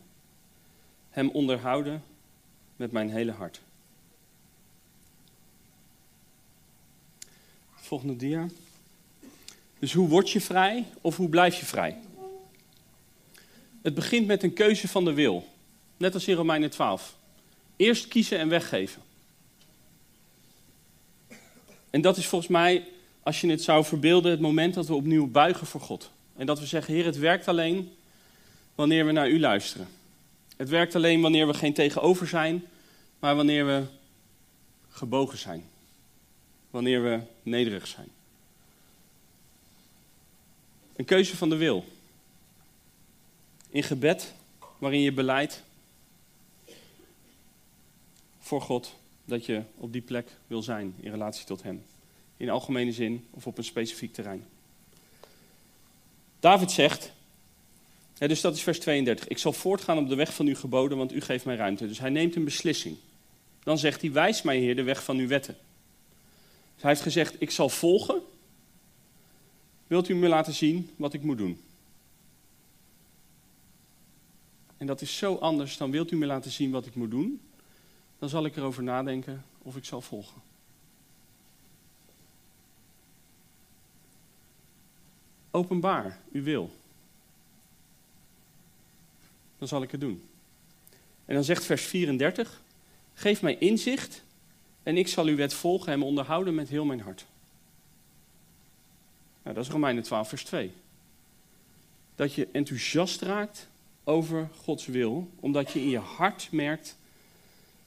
hem 1.11 1.31
onderhouden 1.31 2.03
met 2.77 2.93
mijn 2.93 3.11
hele 3.11 3.33
hart. 3.33 3.61
Volgende 7.75 8.17
dia. 8.17 8.47
Dus 9.79 9.93
hoe 9.93 10.09
word 10.09 10.31
je 10.31 10.41
vrij 10.41 10.85
of 11.01 11.17
hoe 11.17 11.29
blijf 11.29 11.59
je 11.59 11.67
vrij? 11.67 11.99
Het 13.83 13.95
begint 13.95 14.27
met 14.27 14.43
een 14.43 14.53
keuze 14.53 14.89
van 14.89 15.05
de 15.05 15.13
wil. 15.13 15.49
Net 15.97 16.15
als 16.15 16.29
in 16.29 16.35
Romeinen 16.35 16.71
12. 16.71 17.17
Eerst 17.77 18.09
kiezen 18.09 18.39
en 18.39 18.49
weggeven. 18.49 19.03
En 21.91 22.01
dat 22.01 22.17
is 22.17 22.27
volgens 22.27 22.51
mij, 22.51 22.85
als 23.23 23.41
je 23.41 23.51
het 23.51 23.63
zou 23.63 23.85
verbeelden, 23.85 24.31
het 24.31 24.41
moment 24.41 24.75
dat 24.75 24.87
we 24.87 24.95
opnieuw 24.95 25.27
buigen 25.27 25.67
voor 25.67 25.81
God. 25.81 26.11
En 26.37 26.47
dat 26.47 26.59
we 26.59 26.67
zeggen, 26.67 26.95
Heer, 26.95 27.05
het 27.05 27.19
werkt 27.19 27.49
alleen 27.49 27.93
wanneer 28.75 29.07
we 29.07 29.13
naar 29.13 29.31
U 29.31 29.41
luisteren. 29.41 29.89
Het 30.57 30.69
werkt 30.69 30.95
alleen 30.95 31.21
wanneer 31.21 31.47
we 31.47 31.55
geen 31.55 31.75
tegenover 31.75 32.27
zijn, 32.27 32.65
maar 33.19 33.37
wanneer 33.37 33.67
we 33.67 33.85
gebogen 34.89 35.39
zijn. 35.39 35.65
Wanneer 36.71 37.03
we 37.03 37.21
nederig 37.43 37.87
zijn. 37.87 38.09
Een 40.97 41.05
keuze 41.05 41.37
van 41.37 41.49
de 41.49 41.57
wil. 41.57 41.85
In 43.69 43.83
gebed, 43.83 44.35
waarin 44.79 45.01
je 45.01 45.13
beleidt 45.13 45.63
voor 48.45 48.61
God 48.61 48.95
dat 49.25 49.47
je 49.47 49.63
op 49.77 49.93
die 49.93 50.03
plek 50.03 50.29
wil 50.47 50.63
zijn 50.63 50.95
in 51.01 51.11
relatie 51.11 51.45
tot 51.45 51.63
Hem. 51.63 51.85
In 52.37 52.51
algemene 52.51 52.93
zin 52.93 53.27
of 53.31 53.47
op 53.47 53.59
een 53.59 53.65
specifiek 53.65 54.13
terrein. 54.13 54.45
David 56.41 56.71
zegt, 56.71 57.13
dus 58.19 58.41
dat 58.41 58.55
is 58.55 58.63
vers 58.63 58.79
32, 58.81 59.29
ik 59.29 59.39
zal 59.39 59.53
voortgaan 59.53 59.99
op 59.99 60.09
de 60.09 60.15
weg 60.15 60.35
van 60.35 60.47
uw 60.47 60.55
geboden, 60.55 60.99
want 60.99 61.13
u 61.13 61.21
geeft 61.21 61.45
mij 61.45 61.57
ruimte. 61.57 61.87
Dus 61.87 61.99
hij 61.99 62.11
neemt 62.11 62.37
een 62.37 62.45
beslissing. 62.45 62.97
Dan 63.63 63.79
zegt 63.79 64.01
hij, 64.01 64.13
wijs 64.13 64.43
mij 64.43 64.59
Heer 64.59 64.77
de 64.77 64.83
weg 64.83 65.05
van 65.05 65.17
uw 65.17 65.29
wetten. 65.29 65.57
Dus 66.75 66.83
hij 66.83 66.91
heeft 66.91 67.03
gezegd, 67.03 67.35
ik 67.39 67.51
zal 67.51 67.69
volgen. 67.69 68.23
Wilt 69.87 70.09
u 70.09 70.15
me 70.15 70.29
laten 70.29 70.55
zien 70.55 70.91
wat 70.97 71.13
ik 71.13 71.23
moet 71.23 71.39
doen? 71.39 71.61
En 74.77 74.87
dat 74.87 75.01
is 75.01 75.17
zo 75.17 75.35
anders 75.35 75.77
dan 75.77 75.91
wilt 75.91 76.11
u 76.11 76.17
me 76.17 76.27
laten 76.27 76.51
zien 76.51 76.71
wat 76.71 76.87
ik 76.87 76.95
moet 76.95 77.11
doen? 77.11 77.41
Dan 78.25 78.33
zal 78.33 78.45
ik 78.45 78.57
erover 78.57 78.83
nadenken 78.83 79.45
of 79.63 79.77
ik 79.77 79.85
zal 79.85 80.01
volgen. 80.01 80.43
Openbaar, 85.51 86.19
u 86.33 86.43
wil. 86.43 86.71
Dan 89.59 89.69
zal 89.69 89.83
ik 89.83 89.91
het 89.91 90.01
doen. 90.01 90.29
En 91.25 91.35
dan 91.35 91.45
zegt 91.45 91.65
vers 91.65 91.83
34: 91.83 92.61
Geef 93.15 93.43
mij 93.43 93.57
inzicht 93.59 94.23
en 94.83 94.97
ik 94.97 95.09
zal 95.09 95.27
uw 95.27 95.37
wet 95.37 95.55
volgen 95.55 95.93
en 95.93 95.99
me 95.99 96.05
onderhouden 96.05 96.55
met 96.55 96.69
heel 96.69 96.85
mijn 96.85 97.01
hart. 97.01 97.27
Nou, 99.43 99.55
dat 99.55 99.65
is 99.65 99.71
Romeinen 99.71 100.03
12, 100.03 100.29
vers 100.29 100.45
2. 100.45 100.73
Dat 102.15 102.35
je 102.35 102.49
enthousiast 102.53 103.21
raakt 103.21 103.69
over 104.05 104.49
Gods 104.57 104.87
wil, 104.87 105.31
omdat 105.41 105.73
je 105.73 105.81
in 105.81 105.89
je 105.89 105.99
hart 105.99 106.49
merkt 106.53 106.97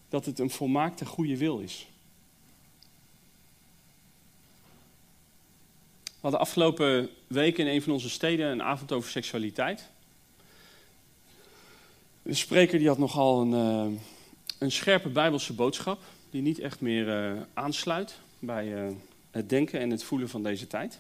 dat 0.10 0.26
het 0.26 0.40
een 0.40 0.50
volmaakte 0.50 1.06
goede 1.06 1.38
wil 1.38 1.60
is. 1.60 1.88
We 6.04 6.24
hadden 6.24 6.40
afgelopen 6.40 7.10
week 7.28 7.58
in 7.58 7.68
een 7.68 7.82
van 7.82 7.94
onze 7.94 8.10
steden 8.10 8.48
een 8.48 8.64
avond 8.64 8.92
over 8.92 9.10
seksualiteit. 9.10 9.90
De 12.22 12.34
spreker 12.34 12.80
die 12.80 12.88
had 12.88 12.98
nogal 12.98 13.42
een, 13.42 13.52
uh, 13.52 14.00
een 14.60 14.72
scherpe 14.72 15.10
bijbelse 15.10 15.54
boodschap, 15.54 16.00
die 16.30 16.42
niet 16.42 16.60
echt 16.60 16.82
meer 16.82 17.34
uh, 17.34 17.42
aansluit 17.54 18.20
bij 18.40 18.88
uh, 18.88 18.96
het 19.32 19.50
denken 19.50 19.80
en 19.80 19.90
het 19.90 20.04
voelen 20.04 20.30
van 20.30 20.44
deze 20.44 20.68
tijd. 20.68 21.00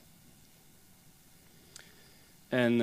En 2.48 2.80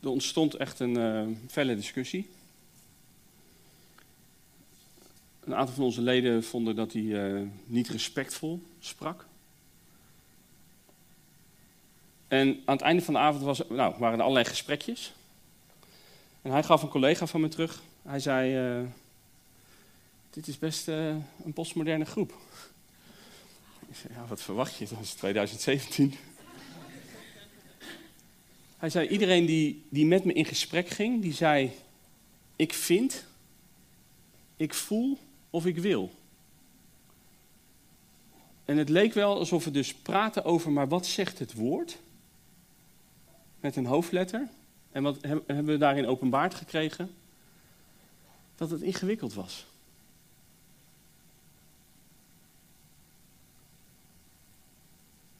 er 0.00 0.08
ontstond 0.08 0.54
echt 0.54 0.80
een 0.80 1.48
felle 1.50 1.76
discussie. 1.76 2.28
Een 5.44 5.54
aantal 5.54 5.74
van 5.74 5.84
onze 5.84 6.02
leden 6.02 6.44
vonden 6.44 6.76
dat 6.76 6.92
hij 6.92 7.48
niet 7.66 7.88
respectvol 7.88 8.62
sprak. 8.80 9.26
En 12.28 12.62
aan 12.64 12.74
het 12.74 12.84
einde 12.84 13.02
van 13.02 13.14
de 13.14 13.20
avond 13.20 13.44
was, 13.44 13.68
nou, 13.68 13.94
waren 13.98 14.18
er 14.18 14.22
allerlei 14.22 14.44
gesprekjes. 14.44 15.12
En 16.42 16.50
hij 16.50 16.62
gaf 16.62 16.82
een 16.82 16.88
collega 16.88 17.26
van 17.26 17.40
me 17.40 17.48
terug. 17.48 17.82
Hij 18.02 18.20
zei, 18.20 18.76
uh, 18.78 18.88
dit 20.30 20.48
is 20.48 20.58
best 20.58 20.88
uh, 20.88 21.08
een 21.44 21.52
postmoderne 21.54 22.04
groep. 22.04 22.32
Ik 23.90 23.96
zei, 23.96 24.14
ja, 24.14 24.26
wat 24.26 24.42
verwacht 24.42 24.76
je? 24.76 24.86
Dat 24.88 25.00
is 25.00 25.12
2017. 25.12 26.14
Hij 28.78 28.90
zei, 28.90 29.08
iedereen 29.08 29.46
die, 29.46 29.84
die 29.88 30.06
met 30.06 30.24
me 30.24 30.32
in 30.32 30.44
gesprek 30.44 30.88
ging, 30.88 31.22
die 31.22 31.32
zei, 31.32 31.72
ik 32.56 32.72
vind, 32.72 33.26
ik 34.56 34.74
voel 34.74 35.18
of 35.54 35.66
ik 35.66 35.78
wil. 35.78 36.10
En 38.64 38.76
het 38.76 38.88
leek 38.88 39.12
wel 39.12 39.38
alsof 39.38 39.64
we 39.64 39.70
dus 39.70 39.94
praten 39.94 40.44
over, 40.44 40.70
maar 40.70 40.88
wat 40.88 41.06
zegt 41.06 41.38
het 41.38 41.54
woord? 41.54 41.98
met 43.64 43.76
een 43.76 43.86
hoofdletter. 43.86 44.48
En 44.92 45.02
wat 45.02 45.22
hebben 45.22 45.64
we 45.64 45.76
daarin 45.76 46.06
openbaard 46.06 46.54
gekregen? 46.54 47.14
Dat 48.56 48.70
het 48.70 48.80
ingewikkeld 48.80 49.34
was. 49.34 49.66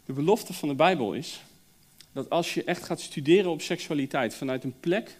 De 0.04 0.12
belofte 0.12 0.52
van 0.52 0.68
de 0.68 0.74
Bijbel 0.74 1.12
is 1.12 1.42
dat 2.12 2.30
als 2.30 2.54
je 2.54 2.64
echt 2.64 2.82
gaat 2.82 3.00
studeren 3.00 3.50
op 3.50 3.62
seksualiteit 3.62 4.34
vanuit 4.34 4.64
een 4.64 4.80
plek 4.80 5.18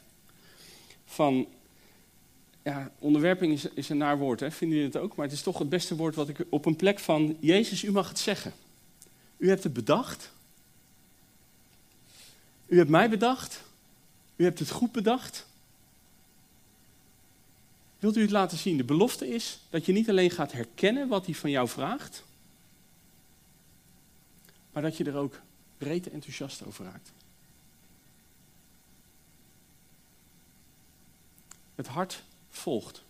van. 1.04 1.46
Ja, 2.64 2.90
onderwerping 2.98 3.52
is, 3.52 3.64
is 3.64 3.88
een 3.88 3.96
naar 3.96 4.18
woord, 4.18 4.40
hè? 4.40 4.50
vinden 4.50 4.76
jullie 4.76 4.92
het 4.92 5.02
ook? 5.02 5.16
Maar 5.16 5.26
het 5.26 5.34
is 5.34 5.42
toch 5.42 5.58
het 5.58 5.68
beste 5.68 5.96
woord 5.96 6.14
wat 6.14 6.28
ik. 6.28 6.46
Op 6.48 6.64
een 6.66 6.76
plek 6.76 6.98
van 6.98 7.36
Jezus, 7.40 7.82
u 7.82 7.92
mag 7.92 8.08
het 8.08 8.18
zeggen. 8.18 8.52
U 9.36 9.48
hebt 9.48 9.62
het 9.62 9.72
bedacht. 9.72 10.32
U 12.66 12.76
hebt 12.76 12.90
mij 12.90 13.10
bedacht. 13.10 13.62
U 14.36 14.44
hebt 14.44 14.58
het 14.58 14.70
goed 14.70 14.92
bedacht. 14.92 15.46
Wilt 17.98 18.16
u 18.16 18.20
het 18.20 18.30
laten 18.30 18.58
zien? 18.58 18.76
De 18.76 18.84
belofte 18.84 19.28
is 19.28 19.60
dat 19.70 19.86
je 19.86 19.92
niet 19.92 20.10
alleen 20.10 20.30
gaat 20.30 20.52
herkennen 20.52 21.08
wat 21.08 21.26
hij 21.26 21.34
van 21.34 21.50
jou 21.50 21.68
vraagt, 21.68 22.24
maar 24.72 24.82
dat 24.82 24.96
je 24.96 25.04
er 25.04 25.16
ook 25.16 25.40
breed 25.78 26.10
enthousiast 26.10 26.64
over 26.64 26.84
raakt. 26.84 27.12
Het 31.74 31.86
hart 31.86 32.22
volgt. 32.56 33.04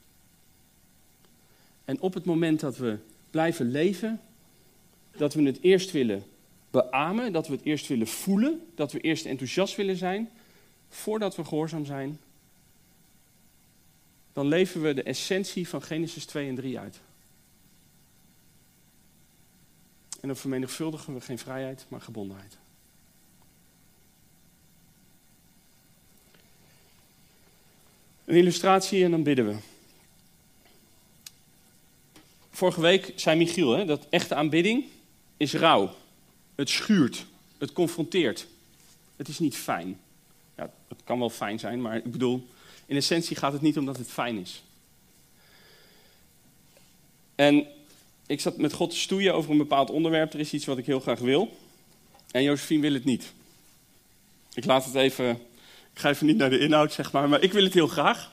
En 1.85 2.00
op 2.00 2.14
het 2.14 2.24
moment 2.24 2.61
dat 2.61 2.77
we 2.77 2.98
blijven 3.31 3.71
leven, 3.71 4.21
dat 5.16 5.35
we 5.35 5.42
het 5.42 5.58
eerst 5.60 5.90
willen 5.90 6.25
beamen, 6.71 7.33
dat 7.33 7.46
we 7.46 7.52
het 7.52 7.64
eerst 7.64 7.87
willen 7.87 8.06
voelen, 8.06 8.66
dat 8.75 8.92
we 8.92 9.00
eerst 9.00 9.27
enthousiast 9.27 9.77
willen 9.77 9.96
zijn, 9.96 10.31
voordat 10.88 11.37
we 11.37 11.44
gehoorzaam 11.44 11.85
zijn, 11.85 12.21
dan 14.33 14.46
leven 14.46 14.83
we 14.83 14.94
de 14.94 15.02
essentie 15.02 15.68
van 15.68 15.83
Genesis 15.83 16.27
2 16.27 16.48
en 16.48 16.54
3 16.54 16.79
uit. 16.79 17.00
En 20.21 20.29
dan 20.29 20.37
vermenigvuldigen 20.37 21.14
we 21.14 21.21
geen 21.21 21.38
vrijheid, 21.38 21.87
maar 21.88 22.00
gebondenheid. 22.00 22.58
Een 28.25 28.37
illustratie 28.37 29.04
en 29.04 29.10
dan 29.10 29.22
bidden 29.22 29.46
we. 29.46 29.56
Vorige 32.50 32.81
week 32.81 33.12
zei 33.16 33.37
Michiel 33.37 33.70
hè, 33.70 33.85
dat 33.85 34.06
echte 34.10 34.35
aanbidding 34.35 34.85
is 35.37 35.54
rouw. 35.54 35.94
Het 36.54 36.70
schuurt. 36.70 37.27
Het 37.58 37.72
confronteert. 37.72 38.46
Het 39.16 39.29
is 39.29 39.38
niet 39.38 39.56
fijn. 39.56 40.00
Ja, 40.56 40.70
het 40.88 41.00
kan 41.04 41.18
wel 41.18 41.31
fijn 41.31 41.58
zijn, 41.58 41.81
maar 41.81 41.96
ik 41.96 42.12
bedoel, 42.12 42.48
in 42.87 42.96
essentie 42.96 43.37
gaat 43.37 43.52
het 43.52 43.62
niet 43.62 43.79
om 43.79 43.85
dat 43.85 43.96
het 43.96 44.10
fijn 44.10 44.38
is. 44.38 44.62
En 47.35 47.66
ik 48.27 48.40
zat 48.40 48.56
met 48.56 48.72
God 48.72 48.90
te 48.90 48.96
stoeien 48.96 49.35
over 49.35 49.50
een 49.50 49.58
bepaald 49.58 49.90
onderwerp. 49.90 50.33
Er 50.33 50.40
is 50.40 50.52
iets 50.52 50.64
wat 50.64 50.79
ik 50.79 50.87
heel 50.87 51.00
graag 51.00 51.18
wil. 51.18 51.56
En 52.31 52.42
Josephine 52.42 52.81
wil 52.81 52.92
het 52.92 53.04
niet. 53.04 53.33
Ik 54.54 54.64
laat 54.64 54.85
het 54.85 54.94
even, 54.94 55.40
ik 55.94 56.00
ga 56.00 56.08
even 56.08 56.26
niet 56.26 56.36
naar 56.36 56.50
de 56.50 56.58
inhoud, 56.58 56.92
zeg 56.92 57.12
maar, 57.12 57.28
maar 57.28 57.42
ik 57.42 57.52
wil 57.52 57.64
het 57.64 57.74
heel 57.74 57.86
graag. 57.86 58.32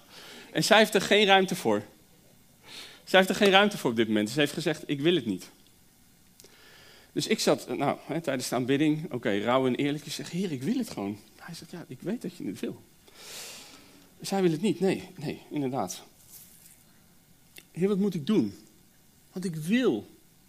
En 0.52 0.64
zij 0.64 0.78
heeft 0.78 0.94
er 0.94 1.02
geen 1.02 1.26
ruimte 1.26 1.56
voor. 1.56 1.84
Zij 3.04 3.20
heeft 3.20 3.30
er 3.30 3.36
geen 3.36 3.52
ruimte 3.52 3.78
voor 3.78 3.90
op 3.90 3.96
dit 3.96 4.08
moment. 4.08 4.30
Ze 4.30 4.40
heeft 4.40 4.54
gezegd, 4.54 4.84
ik 4.86 5.02
wil 5.02 5.16
het 5.16 5.26
niet. 5.26 5.50
Dus 7.12 7.28
ik 7.28 7.40
zat, 7.40 7.78
nou, 7.78 7.98
hè, 8.06 8.22
tijdens 8.22 8.50
de 8.50 8.56
aanbidding, 8.56 9.06
oké, 9.06 9.16
okay, 9.16 9.66
en 9.66 9.76
eerlijk. 9.76 10.06
Ik 10.06 10.12
zeg, 10.12 10.32
heer, 10.32 10.52
ik 10.52 10.64
wil 10.64 10.78
het 10.78 10.90
gewoon. 10.90 11.18
Hij 11.36 11.56
zegt, 11.56 11.72
ja, 11.72 11.86
ik 11.88 12.02
weet 12.02 12.22
dat 12.22 12.38
je 12.38 12.46
het 12.46 12.60
wil. 12.60 12.82
Zij 14.22 14.42
wil 14.42 14.52
het 14.52 14.62
niet, 14.62 14.80
nee, 14.80 15.10
nee, 15.18 15.42
inderdaad. 15.50 16.04
Heer, 17.72 17.88
wat 17.88 17.98
moet 17.98 18.14
ik 18.14 18.26
doen? 18.26 18.54
Want 19.32 19.46
ik 19.46 19.56
wil 19.56 20.08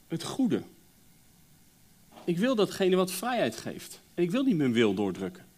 het 0.08 0.22
goede. 0.22 0.62
Ik 2.24 2.38
wil 2.38 2.54
datgene 2.54 2.96
wat 2.96 3.12
vrijheid 3.12 3.56
geeft. 3.56 4.00
En 4.14 4.22
ik 4.22 4.30
wil 4.30 4.44
niet 4.44 4.56
mijn 4.56 4.72
wil 4.72 4.94
doordrukken. 4.94 5.51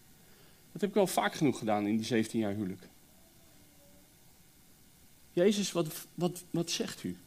Dat 0.75 0.83
heb 0.83 0.89
ik 0.89 0.95
wel 0.95 1.23
vaak 1.23 1.33
genoeg 1.33 1.57
gedaan 1.57 1.87
in 1.87 1.95
die 1.95 2.05
17 2.05 2.39
jaar 2.39 2.53
huwelijk. 2.53 2.87
Jezus, 5.33 5.71
wat, 5.71 6.07
wat, 6.13 6.43
wat 6.49 6.71
zegt 6.71 7.03
u? 7.03 7.17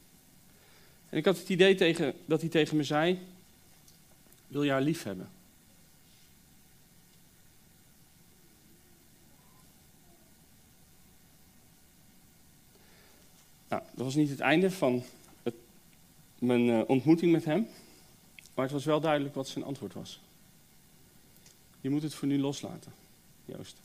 En 1.08 1.18
ik 1.18 1.24
had 1.24 1.38
het 1.38 1.48
idee 1.48 1.74
tegen, 1.74 2.14
dat 2.24 2.40
hij 2.40 2.50
tegen 2.50 2.76
me 2.76 2.82
zei: 2.82 3.18
Wil 4.46 4.62
je 4.62 4.70
haar 4.70 4.82
lief 4.82 5.02
hebben? 5.02 5.30
Nou, 13.68 13.82
dat 13.94 14.04
was 14.04 14.14
niet 14.14 14.30
het 14.30 14.40
einde 14.40 14.70
van 14.70 15.02
het, 15.42 15.54
mijn 16.38 16.66
uh, 16.66 16.80
ontmoeting 16.86 17.32
met 17.32 17.44
hem. 17.44 17.68
Maar 18.54 18.64
het 18.64 18.74
was 18.74 18.84
wel 18.84 19.00
duidelijk 19.00 19.34
wat 19.34 19.48
zijn 19.48 19.64
antwoord 19.64 19.94
was. 19.94 20.20
Je 21.80 21.90
moet 21.90 22.02
het 22.02 22.14
voor 22.14 22.28
nu 22.28 22.38
loslaten, 22.38 22.92
Joost. 23.56 23.76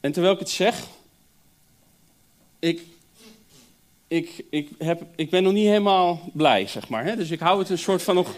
En 0.00 0.12
terwijl 0.12 0.34
ik 0.34 0.40
het 0.40 0.50
zeg, 0.50 0.86
ik, 2.58 2.82
ik, 4.08 4.44
ik, 4.50 4.68
heb, 4.78 5.02
ik 5.16 5.30
ben 5.30 5.42
nog 5.42 5.52
niet 5.52 5.66
helemaal 5.66 6.30
blij, 6.32 6.66
zeg 6.66 6.88
maar. 6.88 7.04
Hè? 7.04 7.16
Dus 7.16 7.30
ik 7.30 7.40
hou 7.40 7.58
het 7.58 7.68
een 7.68 7.78
soort 7.78 8.02
van 8.02 8.14
nog. 8.14 8.36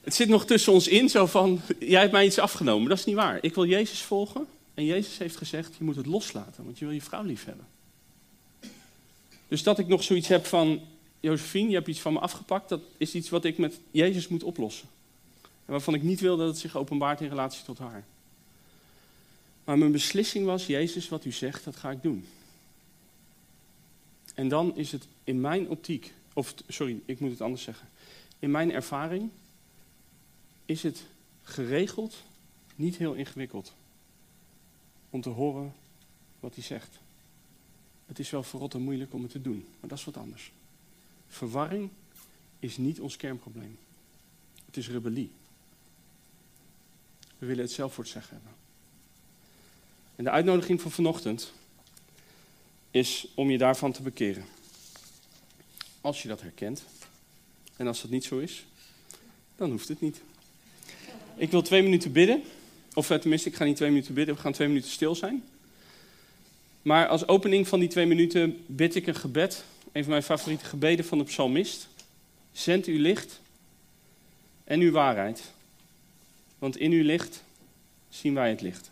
Het 0.00 0.14
zit 0.14 0.28
nog 0.28 0.46
tussen 0.46 0.72
ons 0.72 0.88
in, 0.88 1.08
zo 1.08 1.26
van: 1.26 1.60
jij 1.78 2.00
hebt 2.00 2.12
mij 2.12 2.26
iets 2.26 2.38
afgenomen. 2.38 2.88
Dat 2.88 2.98
is 2.98 3.04
niet 3.04 3.14
waar. 3.14 3.38
Ik 3.40 3.54
wil 3.54 3.66
Jezus 3.66 4.02
volgen. 4.02 4.46
En 4.74 4.84
Jezus 4.84 5.18
heeft 5.18 5.36
gezegd: 5.36 5.74
je 5.78 5.84
moet 5.84 5.96
het 5.96 6.06
loslaten, 6.06 6.64
want 6.64 6.78
je 6.78 6.84
wil 6.84 6.94
je 6.94 7.02
vrouw 7.02 7.22
lief 7.22 7.44
hebben. 7.44 7.66
Dus 9.48 9.62
dat 9.62 9.78
ik 9.78 9.86
nog 9.86 10.02
zoiets 10.02 10.28
heb 10.28 10.46
van: 10.46 10.80
Josephine, 11.24 11.68
je 11.68 11.74
hebt 11.74 11.88
iets 11.88 12.00
van 12.00 12.12
me 12.12 12.18
afgepakt. 12.18 12.68
Dat 12.68 12.80
is 12.96 13.14
iets 13.14 13.28
wat 13.28 13.44
ik 13.44 13.58
met 13.58 13.80
Jezus 13.90 14.28
moet 14.28 14.42
oplossen. 14.42 14.88
En 15.40 15.72
waarvan 15.72 15.94
ik 15.94 16.02
niet 16.02 16.20
wil 16.20 16.36
dat 16.36 16.46
het 16.46 16.58
zich 16.58 16.76
openbaart 16.76 17.20
in 17.20 17.28
relatie 17.28 17.64
tot 17.64 17.78
haar. 17.78 18.04
Maar 19.64 19.78
mijn 19.78 19.92
beslissing 19.92 20.46
was, 20.46 20.66
Jezus, 20.66 21.08
wat 21.08 21.24
u 21.24 21.32
zegt, 21.32 21.64
dat 21.64 21.76
ga 21.76 21.90
ik 21.90 22.02
doen. 22.02 22.26
En 24.34 24.48
dan 24.48 24.76
is 24.76 24.92
het 24.92 25.06
in 25.24 25.40
mijn 25.40 25.68
optiek, 25.68 26.12
of 26.32 26.54
sorry, 26.68 27.00
ik 27.04 27.20
moet 27.20 27.30
het 27.30 27.40
anders 27.40 27.62
zeggen. 27.62 27.88
In 28.38 28.50
mijn 28.50 28.72
ervaring 28.72 29.30
is 30.66 30.82
het 30.82 31.04
geregeld 31.42 32.22
niet 32.76 32.96
heel 32.96 33.12
ingewikkeld 33.12 33.72
om 35.10 35.20
te 35.20 35.28
horen 35.28 35.74
wat 36.40 36.54
hij 36.54 36.64
zegt. 36.64 36.98
Het 38.06 38.18
is 38.18 38.30
wel 38.30 38.42
verrot 38.42 38.74
en 38.74 38.80
moeilijk 38.80 39.14
om 39.14 39.22
het 39.22 39.30
te 39.30 39.42
doen, 39.42 39.66
maar 39.80 39.88
dat 39.88 39.98
is 39.98 40.04
wat 40.04 40.16
anders. 40.16 40.52
Verwarring 41.34 41.90
is 42.58 42.76
niet 42.76 43.00
ons 43.00 43.16
kernprobleem. 43.16 43.78
Het 44.66 44.76
is 44.76 44.88
rebellie. 44.88 45.30
We 47.38 47.46
willen 47.46 47.64
het 47.64 47.72
zelf 47.72 47.94
voor 47.94 48.04
het 48.04 48.12
zeggen 48.12 48.32
hebben. 48.32 48.52
En 50.16 50.24
de 50.24 50.30
uitnodiging 50.30 50.80
van 50.80 50.90
vanochtend 50.90 51.52
is 52.90 53.26
om 53.34 53.50
je 53.50 53.58
daarvan 53.58 53.92
te 53.92 54.02
bekeren. 54.02 54.44
Als 56.00 56.22
je 56.22 56.28
dat 56.28 56.40
herkent. 56.40 56.84
En 57.76 57.86
als 57.86 58.00
dat 58.02 58.10
niet 58.10 58.24
zo 58.24 58.38
is, 58.38 58.66
dan 59.56 59.70
hoeft 59.70 59.88
het 59.88 60.00
niet. 60.00 60.20
Ik 61.36 61.50
wil 61.50 61.62
twee 61.62 61.82
minuten 61.82 62.12
bidden. 62.12 62.42
Of 62.94 63.10
eh, 63.10 63.18
tenminste, 63.18 63.48
ik 63.48 63.54
ga 63.54 63.64
niet 63.64 63.76
twee 63.76 63.90
minuten 63.90 64.14
bidden, 64.14 64.34
we 64.34 64.40
gaan 64.40 64.52
twee 64.52 64.68
minuten 64.68 64.90
stil 64.90 65.14
zijn. 65.14 65.44
Maar 66.82 67.08
als 67.08 67.28
opening 67.28 67.68
van 67.68 67.80
die 67.80 67.88
twee 67.88 68.06
minuten 68.06 68.64
bid 68.66 68.94
ik 68.94 69.06
een 69.06 69.14
gebed. 69.14 69.64
Een 69.94 70.02
van 70.02 70.10
mijn 70.10 70.22
favoriete 70.22 70.64
gebeden 70.64 71.04
van 71.04 71.18
de 71.18 71.24
psalmist. 71.24 71.88
Zend 72.52 72.86
uw 72.86 72.98
licht 72.98 73.40
en 74.64 74.80
uw 74.80 74.90
waarheid. 74.90 75.42
Want 76.58 76.76
in 76.76 76.90
uw 76.90 77.02
licht 77.02 77.42
zien 78.08 78.34
wij 78.34 78.50
het 78.50 78.60
licht. 78.60 78.90